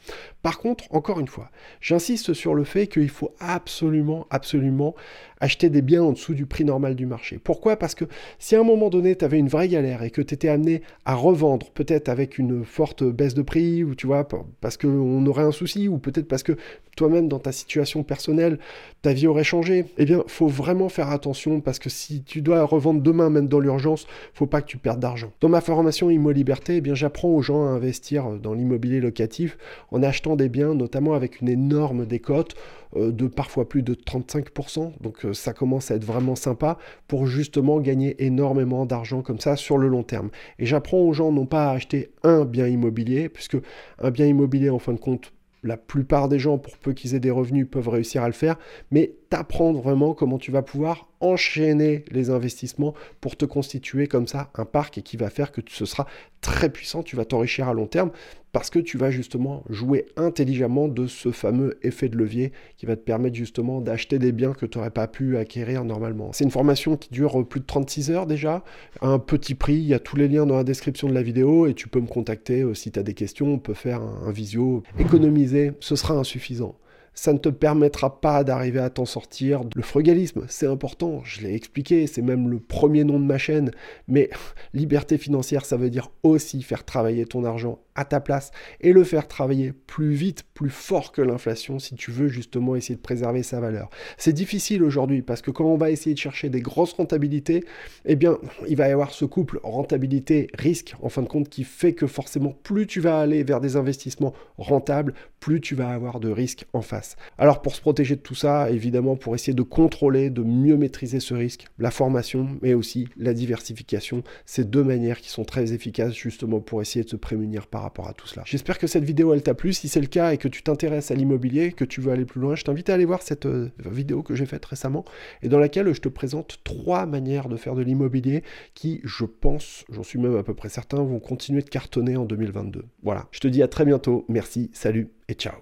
Par 0.42 0.58
contre, 0.58 0.84
encore 0.90 1.20
une 1.20 1.28
fois, 1.28 1.50
j'insiste 1.80 2.32
sur 2.32 2.54
le 2.54 2.64
fait 2.64 2.86
qu'il 2.86 3.10
faut 3.10 3.34
absolument, 3.38 4.26
absolument 4.30 4.94
acheter 5.40 5.70
des 5.70 5.82
biens 5.82 6.02
en 6.02 6.12
dessous 6.12 6.34
du 6.34 6.46
prix 6.46 6.64
normal 6.64 6.94
du 6.94 7.06
marché. 7.06 7.38
Pourquoi? 7.42 7.76
Parce 7.76 7.94
que 7.94 8.04
si 8.38 8.56
à 8.56 8.60
un 8.60 8.64
moment 8.64 8.90
donné, 8.90 9.16
tu 9.16 9.24
avais 9.24 9.38
une 9.38 9.48
vraie 9.48 9.68
galère 9.68 10.02
et 10.02 10.10
que 10.10 10.22
tu 10.22 10.34
étais 10.34 10.48
amené 10.48 10.82
à 11.04 11.14
revendre, 11.14 11.70
peut-être 11.70 12.08
avec 12.08 12.38
une 12.38 12.64
forte 12.64 13.04
baisse 13.04 13.34
de 13.34 13.42
prix, 13.42 13.84
ou 13.84 13.94
tu 13.94 14.06
vois, 14.06 14.26
parce 14.60 14.76
qu'on 14.76 15.24
aurait 15.26 15.44
un 15.44 15.52
souci, 15.52 15.88
ou 15.88 15.98
peut-être 15.98 16.28
parce 16.28 16.42
que 16.42 16.56
toi-même, 16.96 17.28
dans 17.28 17.38
ta 17.38 17.52
situation 17.52 18.02
personnelle, 18.02 18.58
ta 19.02 19.12
vie 19.12 19.28
aurait 19.28 19.44
changé, 19.44 19.84
eh 19.98 20.04
bien, 20.04 20.24
faut 20.26 20.48
vraiment 20.48 20.88
faire 20.88 21.10
attention 21.10 21.60
parce 21.60 21.78
que 21.78 21.88
si 21.88 22.22
tu 22.22 22.42
dois 22.42 22.64
revendre 22.64 23.00
demain, 23.00 23.30
même 23.30 23.46
dans 23.46 23.60
l'urgence, 23.60 24.06
faut 24.34 24.46
pas 24.46 24.60
que 24.60 24.66
tu 24.66 24.78
perdes 24.78 25.00
d'argent. 25.00 25.32
Dans 25.40 25.48
ma 25.48 25.60
formation 25.60 26.10
Immo 26.10 26.32
Liberté, 26.32 26.76
eh 26.76 26.80
bien, 26.80 26.94
j'apprends 26.94 27.28
aux 27.28 27.42
gens 27.42 27.64
à 27.64 27.68
investir 27.68 28.28
dans 28.42 28.52
l'immobilier 28.52 29.00
locatif 29.00 29.56
en 29.92 30.02
achetant 30.02 30.34
des 30.34 30.48
biens, 30.48 30.74
notamment 30.74 31.14
avec 31.14 31.40
une 31.40 31.48
énorme 31.48 32.04
décote 32.04 32.56
de 32.96 33.26
parfois 33.26 33.68
plus 33.68 33.82
de 33.82 33.94
35%. 33.94 34.92
Donc 35.00 35.24
euh, 35.24 35.34
ça 35.34 35.52
commence 35.52 35.90
à 35.90 35.96
être 35.96 36.04
vraiment 36.04 36.36
sympa 36.36 36.78
pour 37.06 37.26
justement 37.26 37.80
gagner 37.80 38.24
énormément 38.24 38.86
d'argent 38.86 39.22
comme 39.22 39.40
ça 39.40 39.56
sur 39.56 39.78
le 39.78 39.88
long 39.88 40.02
terme. 40.02 40.30
Et 40.58 40.66
j'apprends 40.66 40.98
aux 40.98 41.12
gens 41.12 41.32
non 41.32 41.46
pas 41.46 41.70
à 41.70 41.72
acheter 41.72 42.10
un 42.22 42.44
bien 42.44 42.66
immobilier, 42.66 43.28
puisque 43.28 43.56
un 43.98 44.10
bien 44.10 44.26
immobilier 44.26 44.70
en 44.70 44.78
fin 44.78 44.92
de 44.92 44.98
compte 44.98 45.32
la 45.62 45.76
plupart 45.76 46.28
des 46.28 46.38
gens, 46.38 46.58
pour 46.58 46.76
peu 46.78 46.92
qu'ils 46.92 47.14
aient 47.14 47.20
des 47.20 47.30
revenus, 47.30 47.66
peuvent 47.70 47.88
réussir 47.88 48.22
à 48.22 48.26
le 48.26 48.32
faire, 48.32 48.56
mais 48.90 49.12
t'apprendre 49.30 49.80
vraiment 49.80 50.14
comment 50.14 50.38
tu 50.38 50.50
vas 50.50 50.62
pouvoir 50.62 51.08
enchaîner 51.20 52.04
les 52.10 52.30
investissements 52.30 52.94
pour 53.20 53.36
te 53.36 53.44
constituer 53.44 54.06
comme 54.06 54.26
ça 54.26 54.50
un 54.54 54.64
parc 54.64 54.98
et 54.98 55.02
qui 55.02 55.16
va 55.16 55.30
faire 55.30 55.52
que 55.52 55.60
ce 55.68 55.84
sera 55.84 56.06
très 56.40 56.70
puissant, 56.70 57.02
tu 57.02 57.16
vas 57.16 57.24
t'enrichir 57.24 57.68
à 57.68 57.74
long 57.74 57.86
terme 57.86 58.10
parce 58.52 58.70
que 58.70 58.78
tu 58.78 58.96
vas 58.96 59.10
justement 59.10 59.64
jouer 59.68 60.06
intelligemment 60.16 60.88
de 60.88 61.06
ce 61.06 61.30
fameux 61.32 61.78
effet 61.82 62.08
de 62.08 62.16
levier 62.16 62.52
qui 62.76 62.86
va 62.86 62.96
te 62.96 63.02
permettre 63.02 63.36
justement 63.36 63.80
d'acheter 63.80 64.18
des 64.18 64.32
biens 64.32 64.52
que 64.52 64.64
tu 64.64 64.78
n'aurais 64.78 64.90
pas 64.90 65.08
pu 65.08 65.36
acquérir 65.36 65.84
normalement. 65.84 66.32
C'est 66.32 66.44
une 66.44 66.50
formation 66.50 66.96
qui 66.96 67.10
dure 67.10 67.46
plus 67.46 67.60
de 67.60 67.66
36 67.66 68.10
heures 68.10 68.26
déjà, 68.26 68.64
un 69.02 69.18
petit 69.18 69.54
prix, 69.54 69.74
il 69.74 69.86
y 69.86 69.94
a 69.94 69.98
tous 69.98 70.16
les 70.16 70.28
liens 70.28 70.46
dans 70.46 70.56
la 70.56 70.64
description 70.64 71.08
de 71.08 71.14
la 71.14 71.22
vidéo 71.22 71.66
et 71.66 71.74
tu 71.74 71.88
peux 71.88 72.00
me 72.00 72.06
contacter 72.06 72.62
euh, 72.62 72.74
si 72.74 72.90
tu 72.90 72.98
as 72.98 73.02
des 73.02 73.14
questions, 73.14 73.54
on 73.54 73.58
peut 73.58 73.74
faire 73.74 74.00
un 74.00 74.30
visio. 74.30 74.82
Économiser, 74.98 75.72
ce 75.80 75.96
sera 75.96 76.14
insuffisant 76.14 76.76
ça 77.18 77.32
ne 77.32 77.38
te 77.38 77.48
permettra 77.48 78.20
pas 78.20 78.44
d'arriver 78.44 78.78
à 78.78 78.90
t'en 78.90 79.04
sortir. 79.04 79.62
Le 79.74 79.82
frugalisme, 79.82 80.44
c'est 80.48 80.68
important, 80.68 81.20
je 81.24 81.40
l'ai 81.40 81.52
expliqué, 81.52 82.06
c'est 82.06 82.22
même 82.22 82.48
le 82.48 82.60
premier 82.60 83.02
nom 83.02 83.18
de 83.18 83.24
ma 83.24 83.38
chaîne, 83.38 83.72
mais 84.06 84.30
liberté 84.72 85.18
financière, 85.18 85.64
ça 85.64 85.76
veut 85.76 85.90
dire 85.90 86.12
aussi 86.22 86.62
faire 86.62 86.84
travailler 86.84 87.26
ton 87.26 87.44
argent 87.44 87.80
à 87.98 88.04
ta 88.04 88.20
place 88.20 88.52
et 88.80 88.92
le 88.92 89.02
faire 89.02 89.26
travailler 89.26 89.72
plus 89.72 90.12
vite, 90.12 90.44
plus 90.54 90.70
fort 90.70 91.10
que 91.10 91.20
l'inflation 91.20 91.80
si 91.80 91.96
tu 91.96 92.12
veux 92.12 92.28
justement 92.28 92.76
essayer 92.76 92.94
de 92.94 93.00
préserver 93.00 93.42
sa 93.42 93.60
valeur. 93.60 93.90
C'est 94.16 94.32
difficile 94.32 94.84
aujourd'hui 94.84 95.20
parce 95.20 95.42
que 95.42 95.50
quand 95.50 95.64
on 95.64 95.76
va 95.76 95.90
essayer 95.90 96.14
de 96.14 96.20
chercher 96.20 96.48
des 96.48 96.60
grosses 96.60 96.92
rentabilités, 96.92 97.64
eh 98.04 98.14
bien, 98.14 98.38
il 98.68 98.76
va 98.76 98.88
y 98.88 98.92
avoir 98.92 99.10
ce 99.10 99.24
couple 99.24 99.58
rentabilité-risque 99.64 100.94
en 101.02 101.08
fin 101.08 101.22
de 101.22 101.28
compte 101.28 101.48
qui 101.48 101.64
fait 101.64 101.92
que 101.92 102.06
forcément 102.06 102.54
plus 102.62 102.86
tu 102.86 103.00
vas 103.00 103.20
aller 103.20 103.42
vers 103.42 103.60
des 103.60 103.74
investissements 103.74 104.32
rentables, 104.58 105.12
plus 105.40 105.60
tu 105.60 105.74
vas 105.74 105.88
avoir 105.88 106.20
de 106.20 106.30
risques 106.30 106.66
en 106.72 106.82
face. 106.82 107.16
Alors 107.36 107.62
pour 107.62 107.74
se 107.74 107.80
protéger 107.80 108.14
de 108.14 108.20
tout 108.20 108.36
ça, 108.36 108.70
évidemment 108.70 109.16
pour 109.16 109.34
essayer 109.34 109.54
de 109.54 109.62
contrôler, 109.62 110.30
de 110.30 110.42
mieux 110.42 110.76
maîtriser 110.76 111.18
ce 111.18 111.34
risque, 111.34 111.66
la 111.78 111.90
formation 111.90 112.48
mais 112.62 112.74
aussi 112.74 113.08
la 113.16 113.34
diversification, 113.34 114.22
c'est 114.46 114.70
deux 114.70 114.84
manières 114.84 115.20
qui 115.20 115.30
sont 115.30 115.44
très 115.44 115.72
efficaces 115.72 116.14
justement 116.14 116.60
pour 116.60 116.80
essayer 116.80 117.04
de 117.04 117.10
se 117.10 117.16
prémunir 117.16 117.66
par 117.66 117.82
rapport 117.88 118.08
à 118.08 118.12
tout 118.12 118.26
cela. 118.26 118.42
J'espère 118.46 118.78
que 118.78 118.86
cette 118.86 119.04
vidéo 119.04 119.32
elle 119.34 119.42
t'a 119.42 119.54
plu. 119.54 119.72
Si 119.72 119.88
c'est 119.88 120.00
le 120.00 120.06
cas 120.06 120.32
et 120.32 120.38
que 120.38 120.48
tu 120.48 120.62
t'intéresses 120.62 121.10
à 121.10 121.14
l'immobilier, 121.14 121.72
que 121.72 121.84
tu 121.84 122.00
veux 122.00 122.12
aller 122.12 122.24
plus 122.24 122.40
loin, 122.40 122.54
je 122.54 122.64
t'invite 122.64 122.90
à 122.90 122.94
aller 122.94 123.04
voir 123.04 123.22
cette 123.22 123.46
euh, 123.46 123.70
vidéo 123.84 124.22
que 124.22 124.34
j'ai 124.34 124.46
faite 124.46 124.64
récemment 124.64 125.04
et 125.42 125.48
dans 125.48 125.58
laquelle 125.58 125.92
je 125.92 126.00
te 126.00 126.08
présente 126.08 126.58
trois 126.64 127.06
manières 127.06 127.48
de 127.48 127.56
faire 127.56 127.74
de 127.74 127.82
l'immobilier 127.82 128.42
qui, 128.74 129.00
je 129.04 129.24
pense, 129.24 129.84
j'en 129.90 130.02
suis 130.02 130.18
même 130.18 130.36
à 130.36 130.42
peu 130.42 130.54
près 130.54 130.68
certain, 130.68 131.02
vont 131.02 131.20
continuer 131.20 131.62
de 131.62 131.68
cartonner 131.68 132.16
en 132.16 132.24
2022. 132.24 132.84
Voilà, 133.02 133.26
je 133.30 133.40
te 133.40 133.48
dis 133.48 133.62
à 133.62 133.68
très 133.68 133.84
bientôt. 133.84 134.24
Merci, 134.28 134.70
salut 134.72 135.10
et 135.28 135.34
ciao. 135.34 135.54